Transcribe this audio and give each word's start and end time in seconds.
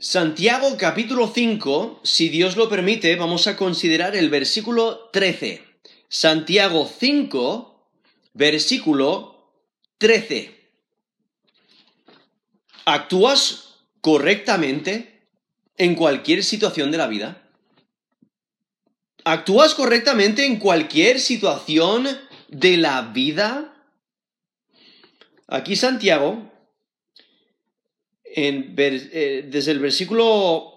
Santiago 0.00 0.76
capítulo 0.78 1.26
5, 1.26 2.02
si 2.04 2.28
Dios 2.28 2.56
lo 2.56 2.68
permite, 2.68 3.16
vamos 3.16 3.48
a 3.48 3.56
considerar 3.56 4.14
el 4.14 4.30
versículo 4.30 5.10
13. 5.12 5.64
Santiago 6.08 6.88
5, 6.88 7.90
versículo 8.32 9.50
13. 9.98 10.54
¿Actúas 12.84 13.74
correctamente 14.00 15.26
en 15.76 15.96
cualquier 15.96 16.44
situación 16.44 16.92
de 16.92 16.98
la 16.98 17.08
vida? 17.08 17.42
¿Actúas 19.24 19.74
correctamente 19.74 20.46
en 20.46 20.60
cualquier 20.60 21.18
situación 21.18 22.06
de 22.46 22.76
la 22.76 23.02
vida? 23.02 23.74
Aquí 25.48 25.74
Santiago 25.74 26.52
eh, 28.34 29.46
desde 29.48 29.72
el 29.72 29.78
versículo 29.78 30.74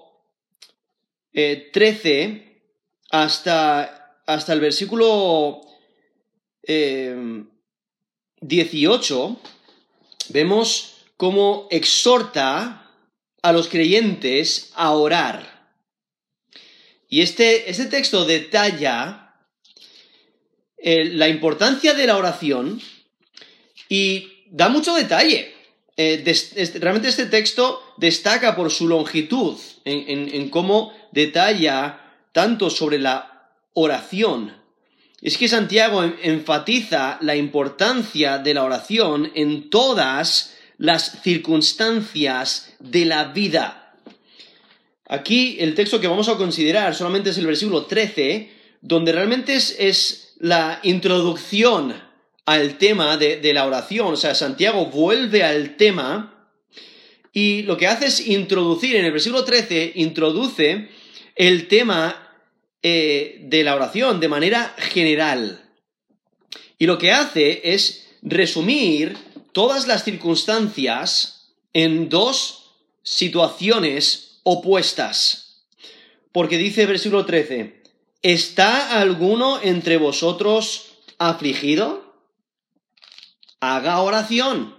13 1.33 2.21
eh, 2.21 2.61
hasta, 3.11 4.21
hasta, 4.25 4.53
el 4.53 4.59
versículo 4.59 5.61
18, 6.65 8.39
eh, 8.43 9.35
vemos 10.29 10.95
cómo 11.17 11.67
exhorta 11.69 12.89
a 13.41 13.51
los 13.51 13.67
creyentes 13.67 14.71
a 14.75 14.91
orar. 14.91 15.75
Y 17.09 17.21
este, 17.21 17.69
este 17.69 17.87
texto 17.87 18.25
detalla 18.25 19.17
la 20.83 21.27
importancia 21.27 21.93
de 21.93 22.07
la 22.07 22.17
oración 22.17 22.81
y 23.89 24.45
da 24.49 24.69
mucho 24.69 24.95
detalle. 24.95 25.50
Eh, 26.03 26.23
realmente 26.79 27.09
este 27.09 27.27
texto 27.27 27.93
destaca 27.97 28.55
por 28.55 28.71
su 28.71 28.87
longitud, 28.87 29.55
en, 29.85 30.49
cómo 30.49 30.91
detalla 31.11 31.99
tanto 32.31 32.71
sobre 32.71 32.97
la 32.97 33.51
oración. 33.73 34.55
Es 35.21 35.37
que 35.37 35.47
Santiago 35.47 36.03
enfatiza 36.23 37.19
la 37.21 37.35
importancia 37.35 38.39
de 38.39 38.55
la 38.55 38.63
oración 38.63 39.31
en 39.35 39.69
todas 39.69 40.57
las 40.79 41.21
circunstancias 41.21 42.73
de 42.79 43.05
la 43.05 43.25
vida. 43.25 43.93
Aquí 45.07 45.57
el 45.59 45.75
texto 45.75 45.99
que 45.99 46.07
vamos 46.07 46.29
a 46.29 46.37
considerar 46.37 46.95
solamente 46.95 47.29
es 47.29 47.37
el 47.37 47.45
versículo 47.45 47.85
13, 47.85 48.49
donde 48.81 49.11
realmente 49.11 49.55
es 49.55 50.33
la 50.39 50.79
introducción 50.81 52.10
al 52.51 52.77
tema 52.77 53.17
de, 53.17 53.53
la 53.53 53.65
oración. 53.65 54.13
O 54.13 54.17
sea, 54.17 54.35
Santiago 54.35 54.87
vuelve 54.87 55.43
al 55.43 55.77
tema 55.77 56.49
y 57.33 57.63
lo 57.63 57.77
que 57.77 57.87
hace 57.87 58.07
es 58.07 58.27
introducir, 58.27 58.95
en 58.95 59.05
el 59.05 59.11
versículo 59.11 59.45
13, 59.45 59.93
introduce 59.95 60.89
el 61.35 61.67
tema 61.67 62.35
eh, 62.83 63.39
de 63.43 63.63
la 63.63 63.75
oración 63.75 64.19
de 64.19 64.27
manera 64.27 64.75
general. 64.77 65.63
Y 66.77 66.87
lo 66.87 66.97
que 66.97 67.11
hace 67.11 67.61
es 67.73 68.07
resumir 68.21 69.17
todas 69.53 69.87
las 69.87 70.03
circunstancias 70.03 71.53
en 71.73 72.09
dos 72.09 72.73
situaciones 73.03 74.41
opuestas. 74.43 75.63
Porque 76.31 76.57
dice 76.57 76.81
el 76.81 76.87
versículo 76.87 77.25
13, 77.25 77.81
¿está 78.21 78.99
alguno 78.99 79.61
entre 79.61 79.97
vosotros 79.97 80.97
afligido? 81.17 82.10
Haga 83.61 84.01
oración. 84.01 84.75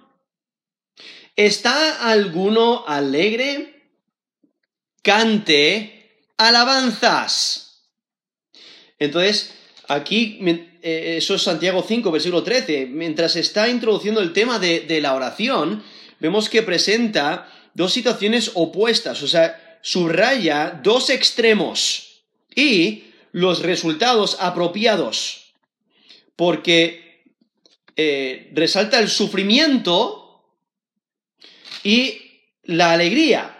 ¿Está 1.34 2.10
alguno 2.10 2.84
alegre? 2.86 3.90
Cante 5.02 6.26
alabanzas. 6.36 7.88
Entonces, 8.98 9.54
aquí, 9.88 10.38
eh, 10.82 11.14
eso 11.16 11.34
es 11.34 11.42
Santiago 11.42 11.84
5, 11.86 12.10
versículo 12.10 12.42
13, 12.42 12.86
mientras 12.86 13.36
está 13.36 13.68
introduciendo 13.68 14.20
el 14.20 14.32
tema 14.32 14.58
de, 14.58 14.80
de 14.80 15.00
la 15.00 15.14
oración, 15.14 15.82
vemos 16.20 16.48
que 16.48 16.62
presenta 16.62 17.50
dos 17.74 17.92
situaciones 17.92 18.50
opuestas, 18.54 19.22
o 19.22 19.28
sea, 19.28 19.78
subraya 19.82 20.80
dos 20.82 21.10
extremos 21.10 22.22
y 22.54 23.04
los 23.32 23.62
resultados 23.62 24.36
apropiados. 24.38 25.54
Porque 26.36 27.01
eh, 27.94 28.50
resalta 28.54 28.98
el 28.98 29.08
sufrimiento 29.08 30.42
y 31.84 32.22
la 32.64 32.92
alegría. 32.92 33.58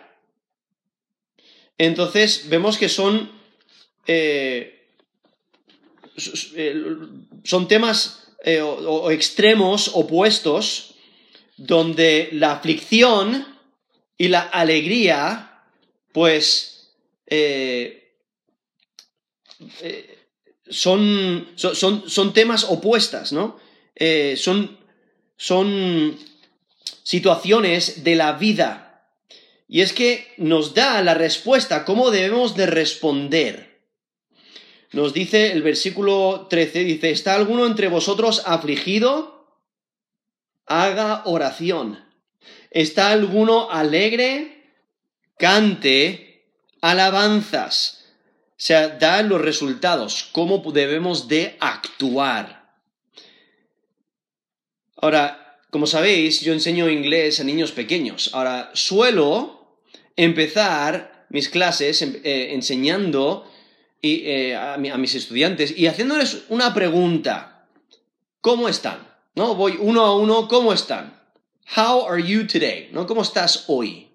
Entonces 1.77 2.49
vemos 2.49 2.79
que 2.79 2.89
son, 2.89 3.31
eh, 4.07 4.89
eh, 6.55 6.85
son 7.45 7.69
temas 7.69 8.31
o, 8.63 9.11
extremos 9.11 9.91
opuestos 9.95 10.95
donde 11.57 12.31
la 12.33 12.53
aflicción 12.53 13.47
y 14.17 14.29
la 14.29 14.41
alegría, 14.41 15.63
pues, 16.13 16.91
son, 20.71 21.49
son, 21.57 22.11
son, 22.11 22.33
temas 22.33 22.65
opuestas, 22.65 23.33
¿no? 23.33 23.61
Eh, 23.95 24.35
son, 24.37 24.79
son 25.37 26.19
situaciones 27.03 28.05
de 28.05 28.17
la 28.17 28.33
vida. 28.33 29.09
Y 29.69 29.81
es 29.81 29.93
que 29.93 30.33
nos 30.37 30.75
da 30.75 31.01
la 31.03 31.15
respuesta, 31.15 31.85
cómo 31.85 32.11
debemos 32.11 32.55
de 32.57 32.67
responder. 32.67 33.81
Nos 34.93 35.15
dice 35.15 35.53
el 35.53 35.63
versículo 35.63 36.47
13, 36.51 36.85
dice, 36.85 37.11
¿está 37.11 37.35
alguno 37.35 37.67
entre 37.67 37.89
vosotros 37.89 38.43
afligido? 38.45 39.49
Haga 40.67 41.23
oración. 41.25 42.05
¿Está 42.71 43.11
alguno 43.11 43.71
alegre? 43.71 44.75
Cante 45.39 46.33
alabanzas. 46.83 48.05
O 48.51 48.65
sea, 48.65 48.89
da 48.89 49.23
los 49.23 49.41
resultados, 49.41 50.29
cómo 50.33 50.63
debemos 50.71 51.27
de 51.29 51.57
actuar. 51.59 52.62
Ahora, 55.03 55.59
como 55.71 55.89
sabéis, 55.89 56.43
yo 56.43 56.53
enseño 56.53 56.89
inglés 56.89 57.41
a 57.41 57.45
niños 57.45 57.73
pequeños. 57.73 58.31
Ahora, 58.33 58.71
suelo 58.73 59.81
empezar 60.15 61.27
mis 61.29 61.49
clases 61.49 62.03
em, 62.03 62.21
eh, 62.23 62.55
enseñando 62.55 63.51
eh, 64.01 64.55
a, 64.55 64.79
mis 64.79 65.15
estudiantes 65.17 65.77
y 65.77 65.89
haciéndoles 65.89 66.45
una 66.51 66.73
pregunta. 66.73 67.67
¿Cómo 68.41 68.69
están? 68.69 69.09
¿No? 69.35 69.57
Voy 69.57 69.77
uno 69.81 70.03
a 70.03 70.17
uno, 70.17 70.47
¿cómo 70.47 70.73
están? 70.73 71.21
How 71.77 72.07
are 72.09 72.23
you 72.23 72.47
today? 72.47 72.91
¿No? 72.93 73.05
¿Cómo 73.09 73.23
estás 73.23 73.65
hoy? 73.67 74.09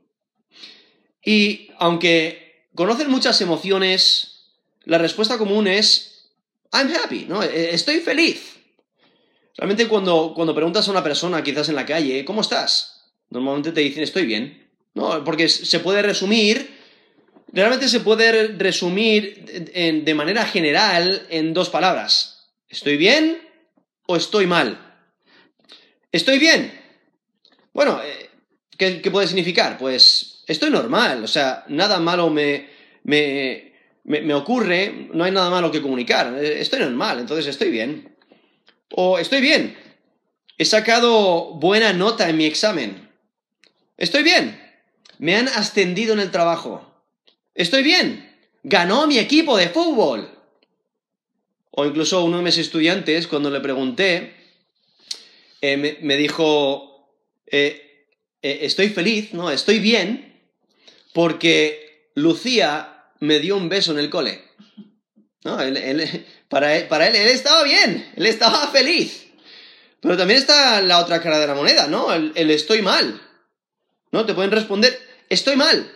Y 1.22 1.70
aunque 1.80 2.70
conocen 2.76 3.10
muchas 3.10 3.42
emociones, 3.42 4.46
la 4.86 5.00
respuesta 5.00 5.38
común 5.38 5.68
es 5.68 6.32
I'm 6.72 6.90
happy, 6.96 7.26
¿no? 7.28 7.44
E, 7.44 7.74
estoy 7.74 8.00
feliz. 8.00 8.57
Realmente 9.58 9.88
cuando, 9.88 10.34
cuando 10.36 10.54
preguntas 10.54 10.88
a 10.88 10.92
una 10.92 11.04
persona, 11.04 11.44
quizás 11.44 11.68
en 11.70 11.76
la 11.76 11.86
calle, 11.86 12.24
¿cómo 12.24 12.42
estás? 12.42 13.06
Normalmente 13.32 13.72
te 13.72 13.82
dicen, 13.82 14.04
estoy 14.04 14.26
bien. 14.26 14.70
No, 14.94 15.24
porque 15.24 15.50
se 15.50 15.80
puede 15.80 16.02
resumir, 16.04 16.78
realmente 17.52 17.88
se 17.88 18.00
puede 18.00 18.50
resumir 18.50 19.46
de 19.46 20.14
manera 20.16 20.46
general 20.46 21.26
en 21.30 21.54
dos 21.54 21.70
palabras. 21.70 22.50
¿Estoy 22.70 22.98
bien 22.98 23.42
o 24.06 24.16
estoy 24.16 24.46
mal? 24.46 25.00
¿Estoy 26.12 26.40
bien? 26.40 26.72
Bueno, 27.74 28.00
eh, 28.04 28.30
¿qué, 28.78 29.02
¿qué, 29.02 29.12
puede 29.12 29.28
significar? 29.28 29.78
Pues 29.78 30.44
estoy 30.48 30.70
normal, 30.70 31.24
o 31.24 31.28
sea, 31.28 31.64
nada 31.68 32.00
malo 32.00 32.30
me, 32.30 32.70
me, 33.04 33.74
me 34.04 34.34
ocurre, 34.34 35.10
no 35.14 35.24
hay 35.24 35.32
nada 35.32 35.50
malo 35.50 35.72
que 35.72 35.82
comunicar, 35.82 36.34
eh, 36.40 36.60
estoy 36.60 36.80
normal, 36.80 37.20
entonces 37.20 37.48
estoy 37.48 37.70
bien. 37.70 38.17
O 38.90 39.20
estoy 39.20 39.42
bien. 39.42 39.78
He 40.58 40.66
sacado 40.66 41.52
buena 41.54 41.94
nota 41.94 42.30
en 42.30 42.38
mi 42.38 42.46
examen. 42.46 43.10
Estoy 43.98 44.24
bien. 44.24 44.60
Me 45.20 45.36
han 45.36 45.48
ascendido 45.48 46.14
en 46.14 46.20
el 46.20 46.32
trabajo. 46.32 47.04
Estoy 47.54 47.84
bien. 47.84 48.36
Ganó 48.64 49.08
mi 49.08 49.18
equipo 49.18 49.58
de 49.58 49.70
fútbol. 49.70 50.30
O 51.72 51.86
incluso 51.86 52.24
uno 52.24 52.38
de 52.38 52.44
mis 52.44 52.58
estudiantes, 52.58 53.28
cuando 53.28 53.52
le 53.52 53.60
pregunté, 53.60 54.34
eh, 55.62 55.98
me, 56.02 56.18
dijo, 56.18 57.14
eh, 57.46 58.08
eh, 58.42 58.60
estoy 58.62 58.90
feliz, 58.90 59.34
¿no? 59.34 59.52
Estoy 59.52 59.80
bien 59.80 60.42
porque 61.14 62.10
Lucía 62.16 63.06
me 63.20 63.40
dio 63.40 63.58
un 63.58 63.70
beso 63.70 63.92
en 63.92 64.00
el 64.00 64.10
cole. 64.10 64.42
¿No? 65.44 65.58
Para, 66.50 66.76
él, 66.76 66.88
él, 67.16 67.28
estaba 67.28 67.64
bien, 67.64 68.12
él 68.16 68.26
estaba 68.26 68.68
feliz. 68.68 69.28
Pero 70.02 70.18
también 70.18 70.40
está 70.40 70.82
la 70.82 71.00
otra 71.00 71.22
cara 71.22 71.40
de 71.40 71.48
la 71.48 71.56
moneda, 71.56 71.88
¿no? 71.88 72.14
El, 72.14 72.52
estoy 72.52 72.82
mal. 72.82 73.22
¿No? 74.12 74.26
Te 74.26 74.34
pueden 74.34 74.52
responder, 74.52 74.98
estoy 75.30 75.56
mal. 75.56 75.92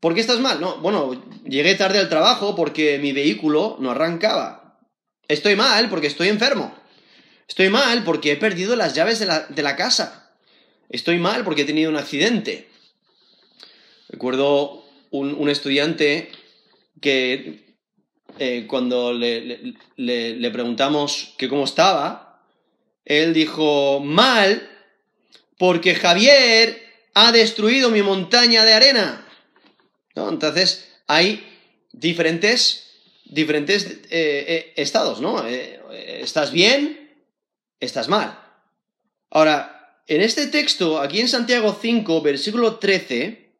¿Por 0.00 0.14
qué 0.14 0.20
estás 0.20 0.38
mal? 0.38 0.60
No, 0.60 0.78
bueno, 0.78 1.24
llegué 1.44 1.74
tarde 1.74 1.98
al 1.98 2.08
trabajo 2.08 2.54
porque 2.54 2.98
mi 2.98 3.12
vehículo 3.12 3.76
no 3.80 3.90
arrancaba. 3.90 4.78
Estoy 5.26 5.56
mal 5.56 5.88
porque 5.90 6.06
estoy 6.06 6.28
enfermo. 6.28 6.72
Estoy 7.48 7.68
mal 7.70 8.04
porque 8.04 8.32
he 8.32 8.36
perdido 8.36 8.76
las 8.76 8.94
llaves 8.94 9.18
de 9.18 9.26
la, 9.62 9.76
casa. 9.76 10.30
Estoy 10.88 11.18
mal 11.18 11.44
porque 11.44 11.62
he 11.62 11.64
tenido 11.64 11.90
un 11.90 11.96
accidente. 11.96 12.68
Recuerdo 14.08 14.84
un, 15.10 15.48
estudiante 15.48 16.30
que 17.00 17.67
eh, 18.38 18.66
cuando 18.66 19.12
le, 19.12 19.74
le, 19.96 20.50
preguntamos 20.50 21.34
que 21.36 21.48
cómo 21.48 21.64
estaba, 21.64 22.42
él 23.04 23.34
dijo, 23.34 24.00
mal 24.00 24.68
porque 25.56 25.94
Javier 25.94 26.82
ha 27.14 27.32
destruido 27.32 27.90
mi 27.90 28.02
montaña 28.02 28.64
de 28.64 28.74
arena. 28.74 29.26
Entonces, 30.14 30.88
hay 31.06 31.44
diferentes, 31.92 32.90
diferentes 33.24 33.86
eh, 33.86 33.98
eh, 34.10 34.72
estados, 34.76 35.20
¿no? 35.20 35.44
¿Estás 35.46 36.52
bien? 36.52 37.14
¿Estás 37.80 38.08
mal? 38.08 38.38
Ahora, 39.30 40.02
en 40.06 40.20
este 40.20 40.46
texto, 40.46 41.00
aquí 41.00 41.20
en 41.20 41.28
Santiago 41.28 41.76
5, 41.80 42.22
versículo 42.22 42.76
13, 42.76 43.50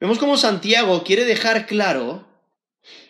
vemos 0.00 0.18
cómo 0.18 0.36
Santiago 0.36 1.04
quiere 1.04 1.24
dejar 1.24 1.66
claro 1.66 2.33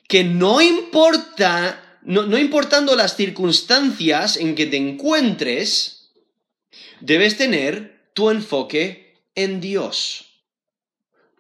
que 0.08 0.24
no 0.24 0.60
importa, 0.60 2.00
no 2.02 2.38
importando 2.38 2.96
las 2.96 3.16
circunstancias 3.16 4.36
en 4.36 4.54
que 4.54 4.66
te 4.66 4.76
encuentres, 4.76 6.12
debes 7.00 7.36
tener 7.36 8.10
tu 8.14 8.30
enfoque 8.30 9.22
en 9.34 9.60
Dios. 9.60 10.26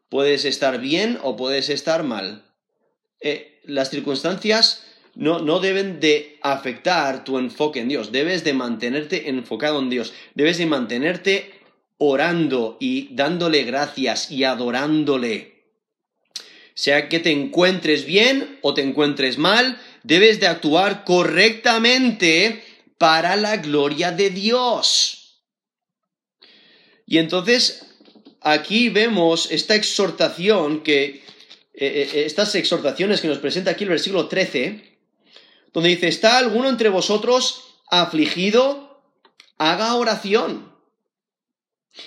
Puedes 0.08 0.44
estar 0.44 0.80
bien 0.80 1.18
o 1.22 1.36
puedes 1.36 1.68
estar 1.68 2.02
mal. 2.02 2.44
Eh, 3.20 3.60
las 3.64 3.90
circunstancias 3.90 4.84
no, 5.14 5.38
no, 5.38 5.60
deben 5.60 6.00
de 6.00 6.38
afectar 6.42 7.24
tu 7.24 7.38
enfoque 7.38 7.80
en 7.80 7.88
Dios. 7.88 8.12
Debes 8.12 8.44
de 8.44 8.52
mantenerte 8.52 9.28
enfocado 9.28 9.78
en 9.78 9.90
Dios. 9.90 10.12
Debes 10.34 10.58
de 10.58 10.66
mantenerte 10.66 11.52
orando 11.98 12.76
y 12.80 13.14
dándole 13.14 13.62
gracias 13.62 14.30
y 14.30 14.44
adorándole. 14.44 15.53
Sea 16.74 17.08
que 17.08 17.20
te 17.20 17.30
encuentres 17.30 18.04
bien 18.04 18.58
o 18.62 18.74
te 18.74 18.82
encuentres 18.82 19.38
mal, 19.38 19.80
debes 20.02 20.40
de 20.40 20.48
actuar 20.48 21.04
correctamente 21.04 22.64
para 22.98 23.36
la 23.36 23.58
gloria 23.58 24.12
de 24.12 24.30
Dios. 24.30 25.42
Y 27.06 27.18
entonces 27.18 27.86
aquí 28.40 28.88
vemos 28.88 29.50
esta 29.50 29.74
exhortación 29.74 30.82
que, 30.82 31.04
eh, 31.04 31.22
eh, 31.74 32.22
estas 32.26 32.54
exhortaciones 32.54 33.20
que 33.20 33.28
nos 33.28 33.38
presenta 33.38 33.72
aquí 33.72 33.84
el 33.84 33.90
versículo 33.90 34.28
13, 34.28 34.98
donde 35.72 35.90
dice, 35.90 36.08
¿está 36.08 36.38
alguno 36.38 36.68
entre 36.68 36.88
vosotros 36.88 37.80
afligido? 37.90 39.02
Haga 39.58 39.94
oración. 39.94 40.72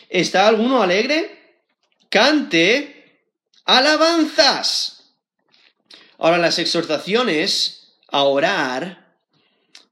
¿Está 0.09 0.47
alguno 0.47 0.81
alegre? 0.81 1.37
Cante 2.09 2.96
alabanzas. 3.67 5.03
Ahora, 6.17 6.39
las 6.39 6.57
exhortaciones 6.57 7.93
a 8.07 8.23
orar 8.23 9.15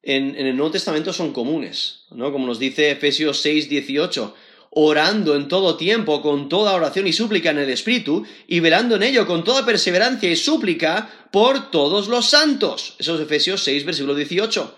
en, 0.02 0.36
el 0.36 0.56
Nuevo 0.56 0.72
Testamento 0.72 1.14
son 1.14 1.34
comunes, 1.34 2.06
¿no? 2.10 2.32
Como 2.32 2.48
nos 2.48 2.58
dice 2.58 2.90
Efesios 2.90 3.42
6, 3.42 3.70
18 3.70 4.36
orando 4.78 5.36
en 5.38 5.48
todo 5.48 5.78
tiempo 5.78 6.22
con 6.22 6.50
toda 6.50 6.74
oración 6.74 7.08
y 7.08 7.14
súplica 7.14 7.50
en 7.50 7.60
el 7.60 7.70
Espíritu, 7.70 8.26
y 8.46 8.60
velando 8.60 8.98
en 8.98 9.04
ello 9.04 9.26
con 9.26 9.46
toda 9.46 9.66
perseverancia 9.66 10.30
y 10.30 10.36
súplica 10.36 11.28
por 11.32 11.72
todos 11.72 12.10
los 12.10 12.30
santos. 12.30 12.96
Eso 13.00 13.16
es 13.16 13.22
Efesios 13.22 13.64
6, 13.64 13.86
versículo 13.86 14.14
18. 14.14 14.76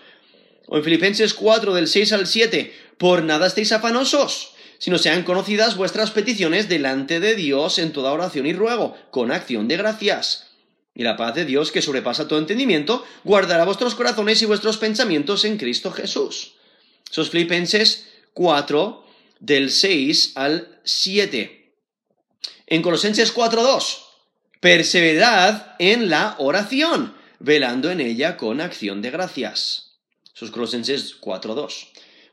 O 0.68 0.76
en 0.76 0.84
Filipenses 0.84 1.34
4, 1.34 1.74
del 1.74 1.88
6 1.88 2.12
al 2.12 2.28
7, 2.28 2.72
por 2.96 3.24
nada 3.24 3.48
estéis 3.48 3.72
afanosos, 3.72 4.52
sino 4.78 4.98
sean 4.98 5.24
conocidas 5.24 5.76
vuestras 5.76 6.10
peticiones 6.10 6.68
delante 6.68 7.20
de 7.20 7.34
Dios 7.34 7.78
en 7.78 7.92
toda 7.92 8.12
oración 8.12 8.46
y 8.46 8.52
ruego, 8.52 8.96
con 9.10 9.32
acción 9.32 9.68
de 9.68 9.76
gracias. 9.76 10.46
Y 10.94 11.02
la 11.02 11.16
paz 11.16 11.34
de 11.34 11.44
Dios, 11.44 11.70
que 11.70 11.82
sobrepasa 11.82 12.26
todo 12.26 12.38
entendimiento, 12.38 13.04
guardará 13.24 13.64
vuestros 13.64 13.94
corazones 13.94 14.42
y 14.42 14.46
vuestros 14.46 14.78
pensamientos 14.78 15.44
en 15.44 15.58
Cristo 15.58 15.92
Jesús. 15.92 16.54
Esos 17.10 17.30
Filipenses 17.30 18.08
4, 18.34 19.04
del 19.40 19.70
6 19.70 20.32
al 20.34 20.80
7. 20.84 21.72
En 22.66 22.82
Colosenses 22.82 23.34
4.2, 23.34 23.98
perseverad 24.60 25.74
en 25.78 26.10
la 26.10 26.34
oración, 26.38 27.14
velando 27.38 27.90
en 27.90 28.00
ella 28.00 28.36
con 28.36 28.60
acción 28.60 29.00
de 29.00 29.10
gracias. 29.10 29.98
Sus 30.32 30.50
Colosenses 30.50 31.20
4.2. 31.20 31.88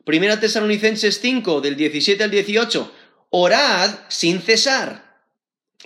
Primera 0.05 0.39
Tesalonicenses 0.39 1.19
5, 1.19 1.61
del 1.61 1.75
17 1.75 2.23
al 2.23 2.29
18, 2.29 2.91
orad 3.31 3.89
sin 4.07 4.39
cesar. 4.39 5.17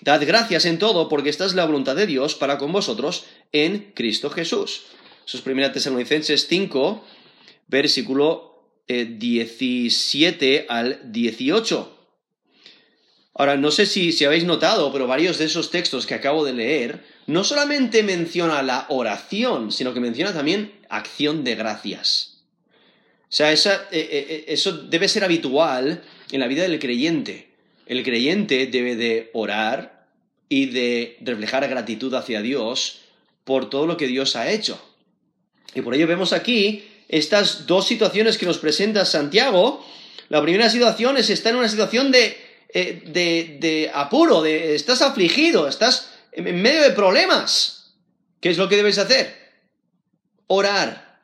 Dad 0.02 0.22
gracias 0.28 0.66
en 0.66 0.78
todo, 0.78 1.08
porque 1.08 1.30
esta 1.30 1.46
es 1.46 1.54
la 1.54 1.64
voluntad 1.64 1.96
de 1.96 2.06
Dios 2.06 2.36
para 2.36 2.58
con 2.58 2.74
vosotros 2.74 3.24
en 3.54 3.94
Cristo 3.96 4.30
Jesús. 4.30 4.82
Sus 5.24 5.40
Primera 5.40 5.72
Tesalonicenses 5.72 6.48
5, 6.50 7.06
versículo 7.70 8.62
17 8.90 10.56
eh, 10.56 10.66
al 10.68 11.00
18. 11.14 11.98
Ahora, 13.36 13.56
no 13.56 13.72
sé 13.72 13.86
si, 13.86 14.12
si 14.12 14.26
habéis 14.26 14.44
notado, 14.44 14.92
pero 14.92 15.08
varios 15.08 15.38
de 15.38 15.46
esos 15.46 15.72
textos 15.72 16.06
que 16.06 16.16
acabo 16.16 16.44
de 16.44 16.52
leer 16.52 17.06
no 17.26 17.46
solamente 17.46 18.04
menciona 18.04 18.62
la 18.64 18.86
oración, 18.90 19.72
sino 19.72 19.94
que 19.94 20.02
menciona 20.02 20.34
también 20.34 20.74
acción 20.90 21.46
de 21.46 21.56
gracias. 21.56 22.39
O 23.30 23.32
sea, 23.32 23.52
esa, 23.52 23.88
eh, 23.92 24.10
eh, 24.12 24.46
eso 24.48 24.72
debe 24.74 25.08
ser 25.08 25.24
habitual 25.24 26.04
en 26.32 26.40
la 26.40 26.48
vida 26.48 26.64
del 26.64 26.80
creyente. 26.80 27.50
El 27.86 28.04
creyente 28.04 28.66
debe 28.68 28.96
de 28.96 29.30
orar 29.34 30.08
y 30.50 30.66
de 30.68 31.18
reflejar 31.22 31.68
gratitud 31.70 32.12
hacia 32.16 32.42
Dios 32.42 33.02
por 33.44 33.70
todo 33.70 33.86
lo 33.86 33.98
que 33.98 34.08
Dios 34.08 34.36
ha 34.36 34.50
hecho. 34.50 34.82
Y 35.76 35.82
por 35.82 35.94
ello 35.94 36.08
vemos 36.08 36.34
aquí 36.34 36.84
estas 37.08 37.68
dos 37.68 37.88
situaciones 37.88 38.38
que 38.38 38.46
nos 38.46 38.58
presenta 38.58 39.06
Santiago. 39.06 39.86
La 40.30 40.42
primera 40.42 40.70
situación 40.70 41.18
es 41.18 41.30
estar 41.30 41.52
en 41.52 41.60
una 41.60 41.70
situación 41.70 42.12
de, 42.12 42.38
eh, 42.74 43.58
de, 43.60 43.92
apuro, 43.94 44.42
de 44.42 44.76
estás 44.76 45.02
afligido, 45.02 45.68
estás 45.68 46.12
en 46.32 46.62
medio 46.62 46.82
de 46.84 46.92
problemas. 46.92 47.94
¿Qué 48.40 48.50
es 48.50 48.58
lo 48.58 48.70
que 48.70 48.76
debes 48.76 48.98
hacer? 48.98 49.36
Orar. 50.48 51.20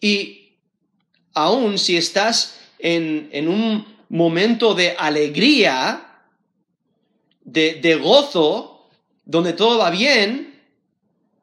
Y 0.00 0.35
aún 1.36 1.78
si 1.78 1.96
estás 1.96 2.58
en, 2.78 3.28
en 3.30 3.46
un 3.46 3.86
momento 4.08 4.74
de 4.74 4.96
alegría, 4.98 6.22
de, 7.44 7.74
de 7.74 7.94
gozo, 7.96 8.88
donde 9.24 9.52
todo 9.52 9.78
va 9.78 9.90
bien, 9.90 10.56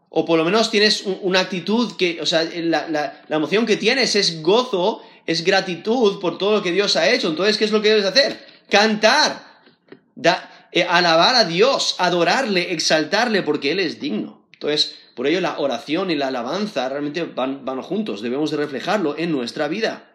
o 0.10 0.26
por 0.26 0.38
lo 0.38 0.46
menos 0.46 0.70
tienes 0.70 1.04
una 1.22 1.40
actitud 1.40 1.96
que, 1.96 2.22
o 2.22 2.26
sea, 2.26 2.44
la, 2.44 3.24
emoción 3.30 3.66
que 3.66 3.78
tienes 3.78 4.16
es 4.16 4.42
gozo, 4.42 5.02
es 5.26 5.44
gratitud 5.44 6.20
por 6.20 6.38
todo 6.38 6.54
lo 6.54 6.64
que 6.64 6.72
Dios 6.72 6.96
ha 6.96 7.10
hecho. 7.10 7.30
Entonces, 7.30 7.58
¿qué 7.58 7.66
es 7.66 7.72
lo 7.72 7.82
que 7.82 7.90
debes 7.90 8.06
hacer? 8.06 8.46
Cantar, 8.70 9.44
eh, 10.72 10.84
alabar 10.84 11.36
a 11.36 11.46
Dios, 11.46 11.96
adorarle, 11.98 12.74
exaltarle, 12.74 13.42
porque 13.42 13.72
Él 13.72 13.80
es 13.80 14.00
digno. 14.00 14.46
Entonces, 14.54 14.96
por 15.16 15.28
ello 15.28 15.42
la 15.42 15.60
oración 15.60 16.12
y 16.12 16.16
la 16.16 16.28
alabanza 16.28 16.90
realmente 16.90 17.24
van, 17.24 17.66
van 17.66 17.82
juntos, 17.82 18.22
debemos 18.22 18.52
de 18.52 18.58
reflejarlo 18.58 19.18
en 19.18 19.32
nuestra 19.32 19.68
vida. 19.68 20.10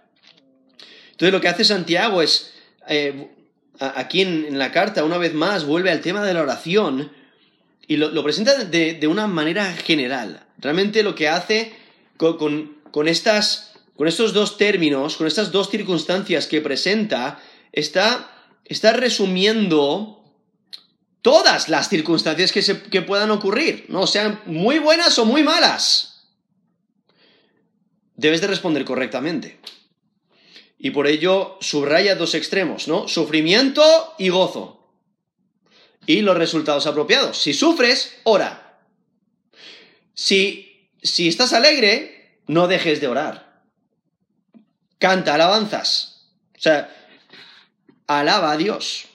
Entonces, 1.10 1.32
lo 1.32 1.40
que 1.40 1.48
hace 1.48 1.64
Santiago 1.64 2.22
es, 2.22 2.54
eh, 2.88 3.28
aquí 3.80 4.22
en 4.22 4.58
la 4.58 4.70
carta, 4.72 5.04
una 5.04 5.18
vez 5.18 5.34
más, 5.34 5.64
vuelve 5.64 5.90
al 5.90 6.00
tema 6.00 6.24
de 6.24 6.34
la 6.34 6.42
oración, 6.42 7.10
y 7.88 7.96
lo, 7.96 8.22
presenta 8.22 8.64
de, 8.64 9.06
una 9.08 9.26
manera 9.26 9.72
general. 9.72 10.44
Realmente 10.58 11.02
lo 11.02 11.14
que 11.14 11.26
hace 11.26 11.72
con, 12.18 12.76
estas, 13.06 13.72
con 13.96 14.06
estos 14.06 14.34
dos 14.34 14.58
términos, 14.58 15.16
con 15.16 15.26
estas 15.26 15.50
dos 15.52 15.70
circunstancias 15.70 16.46
que 16.46 16.60
presenta, 16.60 17.40
está, 17.72 18.30
está 18.66 18.92
resumiendo 18.92 20.17
todas 21.22 21.68
las 21.68 21.88
circunstancias 21.88 22.52
que, 22.52 22.62
se, 22.62 22.82
que 22.82 23.02
puedan 23.02 23.30
ocurrir, 23.30 23.86
¿no? 23.88 24.06
sean 24.06 24.40
muy 24.46 24.78
buenas 24.78 25.18
o 25.18 25.24
muy 25.24 25.42
malas. 25.42 26.26
Debes 28.16 28.40
de 28.40 28.48
responder 28.48 28.84
correctamente. 28.84 29.60
Y 30.78 30.90
por 30.90 31.06
ello 31.06 31.58
subraya 31.60 32.14
dos 32.14 32.34
extremos, 32.34 32.86
¿no? 32.86 33.08
Sufrimiento 33.08 34.14
y 34.18 34.28
gozo 34.28 34.78
y 36.08 36.22
los 36.22 36.38
resultados 36.38 36.86
apropiados. 36.86 37.36
Si 37.36 37.52
sufres, 37.52 38.16
ora. 38.24 38.80
Si, 40.14 40.90
si 41.02 41.28
estás 41.28 41.52
alegre, 41.52 42.40
no 42.46 42.66
dejes 42.66 43.02
de 43.02 43.08
orar. 43.08 43.62
Canta 44.98 45.34
alabanzas. 45.34 46.30
O 46.56 46.60
sea, 46.60 46.96
alaba 48.06 48.52
a 48.52 48.56
Dios. 48.56 49.07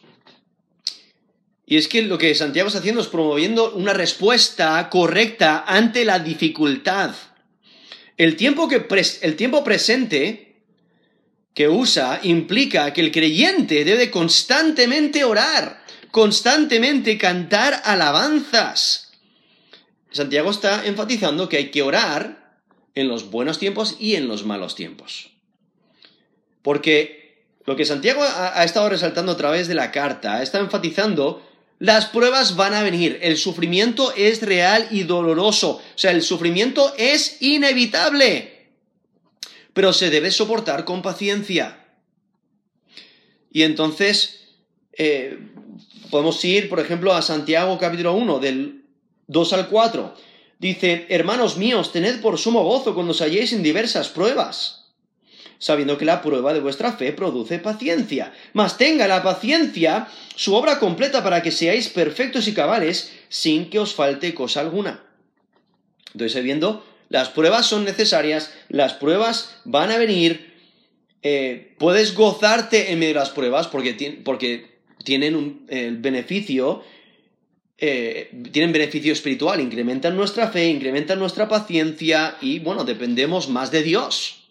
Y 1.65 1.77
es 1.77 1.87
que 1.87 2.01
lo 2.01 2.17
que 2.17 2.35
Santiago 2.35 2.67
está 2.67 2.79
haciendo 2.79 3.01
es 3.01 3.07
promoviendo 3.07 3.73
una 3.73 3.93
respuesta 3.93 4.89
correcta 4.89 5.63
ante 5.65 6.05
la 6.05 6.19
dificultad. 6.19 7.15
El 8.17 8.35
tiempo, 8.35 8.67
que 8.67 8.85
el 9.21 9.35
tiempo 9.35 9.63
presente 9.63 10.53
que 11.53 11.69
usa 11.69 12.19
implica 12.23 12.93
que 12.93 13.01
el 13.01 13.11
creyente 13.11 13.85
debe 13.85 14.09
constantemente 14.11 15.23
orar, 15.23 15.83
constantemente 16.11 17.17
cantar 17.17 17.81
alabanzas. 17.85 19.11
Santiago 20.11 20.51
está 20.51 20.85
enfatizando 20.85 21.49
que 21.49 21.57
hay 21.57 21.71
que 21.71 21.81
orar 21.81 22.59
en 22.95 23.07
los 23.07 23.29
buenos 23.31 23.57
tiempos 23.57 23.97
y 23.99 24.15
en 24.15 24.27
los 24.27 24.45
malos 24.45 24.75
tiempos. 24.75 25.31
Porque 26.61 27.45
lo 27.65 27.75
que 27.75 27.85
Santiago 27.85 28.23
ha, 28.23 28.63
estado 28.63 28.89
resaltando 28.89 29.31
a 29.31 29.37
través 29.37 29.67
de 29.67 29.75
la 29.75 29.91
carta 29.91 30.41
está 30.41 30.59
enfatizando 30.59 31.41
las 31.79 32.05
pruebas 32.05 32.55
van 32.55 32.73
a 32.73 32.83
venir, 32.83 33.19
el 33.21 33.37
sufrimiento 33.37 34.13
es 34.15 34.41
real 34.41 34.87
y 34.91 35.03
doloroso, 35.03 35.71
o 35.71 35.97
sea, 35.97 36.11
el 36.11 36.21
sufrimiento 36.21 36.93
es 36.97 37.41
inevitable, 37.41 38.67
pero 39.73 39.91
se 39.91 40.09
debe 40.09 40.31
soportar 40.31 40.85
con 40.85 41.01
paciencia. 41.01 41.85
Y 43.51 43.63
entonces, 43.63 44.47
eh, 44.93 45.39
podemos 46.09 46.43
ir, 46.45 46.69
por 46.69 46.79
ejemplo, 46.79 47.13
a 47.13 47.21
Santiago 47.21 47.77
capítulo 47.77 48.13
1, 48.13 48.39
del 48.39 48.83
2 49.27 49.53
al 49.53 49.67
4. 49.67 50.15
Dice, 50.59 51.07
hermanos 51.09 51.57
míos, 51.57 51.91
tened 51.91 52.21
por 52.21 52.37
sumo 52.37 52.63
gozo 52.63 52.93
cuando 52.93 53.11
os 53.11 53.21
halléis 53.21 53.51
en 53.51 53.63
diversas 53.63 54.09
pruebas 54.09 54.82
sabiendo 55.63 55.97
que 55.97 56.03
la 56.03 56.21
prueba 56.21 56.53
de 56.53 56.59
vuestra 56.59 56.91
fe 56.91 57.13
produce 57.13 57.57
paciencia. 57.57 58.33
Mas 58.51 58.77
tenga 58.77 59.07
la 59.07 59.23
paciencia 59.23 60.09
su 60.35 60.55
obra 60.55 60.77
completa 60.77 61.23
para 61.23 61.41
que 61.41 61.51
seáis 61.51 61.87
perfectos 61.87 62.49
y 62.49 62.53
cabales 62.53 63.13
sin 63.29 63.69
que 63.69 63.79
os 63.79 63.93
falte 63.95 64.33
cosa 64.33 64.59
alguna. 64.59 65.05
Entonces, 66.11 66.43
viendo, 66.43 66.85
las 67.07 67.29
pruebas 67.29 67.65
son 67.65 67.85
necesarias, 67.85 68.53
las 68.67 68.95
pruebas 68.95 69.55
van 69.63 69.91
a 69.91 69.97
venir, 69.97 70.53
eh, 71.21 71.75
puedes 71.77 72.13
gozarte 72.13 72.91
en 72.91 72.99
medio 72.99 73.13
de 73.13 73.19
las 73.21 73.29
pruebas 73.29 73.67
porque, 73.69 73.93
tienen 75.05 75.35
un 75.37 75.65
beneficio, 76.01 76.83
eh, 77.77 78.31
tienen 78.51 78.73
beneficio 78.73 79.13
espiritual, 79.13 79.61
incrementan 79.61 80.17
nuestra 80.17 80.49
fe, 80.49 80.67
incrementan 80.67 81.19
nuestra 81.19 81.47
paciencia 81.47 82.35
y, 82.41 82.59
bueno, 82.59 82.83
dependemos 82.83 83.47
más 83.47 83.71
de 83.71 83.81
Dios. 83.81 84.42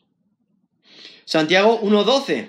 Santiago 1.25 1.81
1.12. 1.83 2.49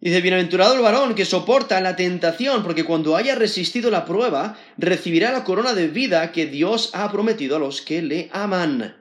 Dice, 0.00 0.20
bienaventurado 0.20 0.74
el 0.74 0.82
varón 0.82 1.14
que 1.14 1.24
soporta 1.24 1.80
la 1.80 1.96
tentación, 1.96 2.62
porque 2.62 2.84
cuando 2.84 3.16
haya 3.16 3.34
resistido 3.34 3.90
la 3.90 4.04
prueba, 4.04 4.58
recibirá 4.76 5.32
la 5.32 5.42
corona 5.42 5.74
de 5.74 5.88
vida 5.88 6.32
que 6.32 6.46
Dios 6.46 6.90
ha 6.92 7.10
prometido 7.10 7.56
a 7.56 7.58
los 7.58 7.80
que 7.80 8.02
le 8.02 8.28
aman. 8.32 8.96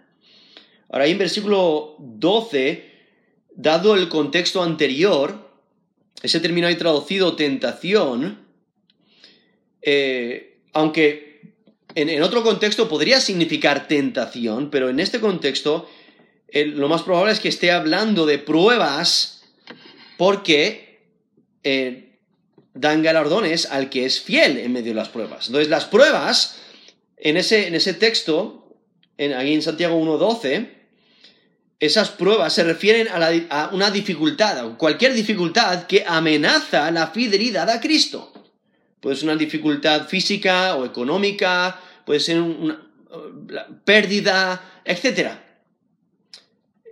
Ahora, 0.90 1.06
ahí 1.06 1.12
en 1.12 1.18
versículo 1.18 1.96
12, 2.00 2.92
dado 3.56 3.96
el 3.96 4.08
contexto 4.08 4.64
anterior, 4.64 5.50
ese 6.22 6.40
término 6.40 6.68
ahí 6.68 6.76
traducido 6.76 7.36
tentación, 7.36 8.46
eh, 9.82 10.60
aunque 10.74 11.54
en, 11.96 12.22
otro 12.22 12.44
contexto 12.44 12.90
podría 12.90 13.22
significar 13.22 13.88
tentación, 13.88 14.70
pero 14.70 14.90
en 14.90 15.00
este 15.00 15.20
contexto 15.20 15.90
lo 16.54 16.88
más 16.88 17.04
probable 17.04 17.34
es 17.34 17.40
que 17.40 17.50
esté 17.50 17.72
hablando 17.72 18.26
de 18.26 18.38
pruebas 18.38 19.44
porque 20.18 21.02
eh, 21.64 22.20
dan 22.74 23.04
galardones 23.04 23.66
al 23.66 23.90
que 23.90 24.06
es 24.06 24.22
fiel 24.22 24.58
en 24.58 24.74
medio 24.74 24.90
de 24.90 24.96
las 24.96 25.10
pruebas. 25.10 25.48
Entonces, 25.48 25.70
las 25.70 25.86
pruebas, 25.86 26.58
en 27.18 27.38
ese, 27.38 27.68
en 27.68 27.76
ese 27.76 27.94
texto, 27.94 28.76
aquí 29.18 29.54
en 29.54 29.62
Santiago 29.62 30.00
1.12, 30.00 30.70
esas 31.80 32.10
pruebas 32.10 32.54
se 32.54 32.64
refieren 32.64 33.08
a, 33.10 33.28
a 33.50 33.70
una 33.74 33.92
dificultad, 33.92 34.78
cualquier 34.78 35.14
dificultad 35.14 35.88
que 35.88 36.04
amenaza 36.08 36.90
la 36.92 37.08
fidelidad 37.08 37.70
a 37.70 37.82
Cristo. 37.82 38.32
Puede 39.02 39.18
ser 39.18 39.26
una 39.26 39.38
dificultad 39.38 40.08
física 40.08 40.76
o 40.76 40.86
económica, 40.86 41.80
puede 42.06 42.20
ser 42.20 42.42
una 42.42 42.82
pérdida, 43.84 44.82
etcétera. 44.84 45.45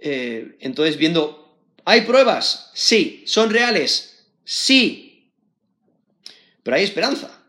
Eh, 0.06 0.58
entonces 0.60 0.98
viendo, 0.98 1.58
¿hay 1.86 2.02
pruebas? 2.02 2.72
Sí. 2.74 3.24
¿Son 3.26 3.50
reales? 3.50 4.26
Sí. 4.44 5.30
Pero 6.62 6.76
hay 6.76 6.84
esperanza. 6.84 7.40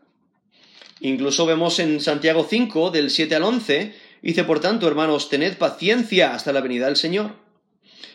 Incluso 1.01 1.45
vemos 1.45 1.79
en 1.79 1.99
Santiago 1.99 2.47
5, 2.49 2.91
del 2.91 3.11
7 3.11 3.35
al 3.35 3.43
11, 3.43 3.93
dice, 4.21 4.45
por 4.45 4.61
tanto, 4.61 4.87
hermanos, 4.87 5.27
tened 5.27 5.57
paciencia 5.57 6.33
hasta 6.33 6.53
la 6.53 6.61
venida 6.61 6.85
del 6.85 6.95
Señor. 6.95 7.35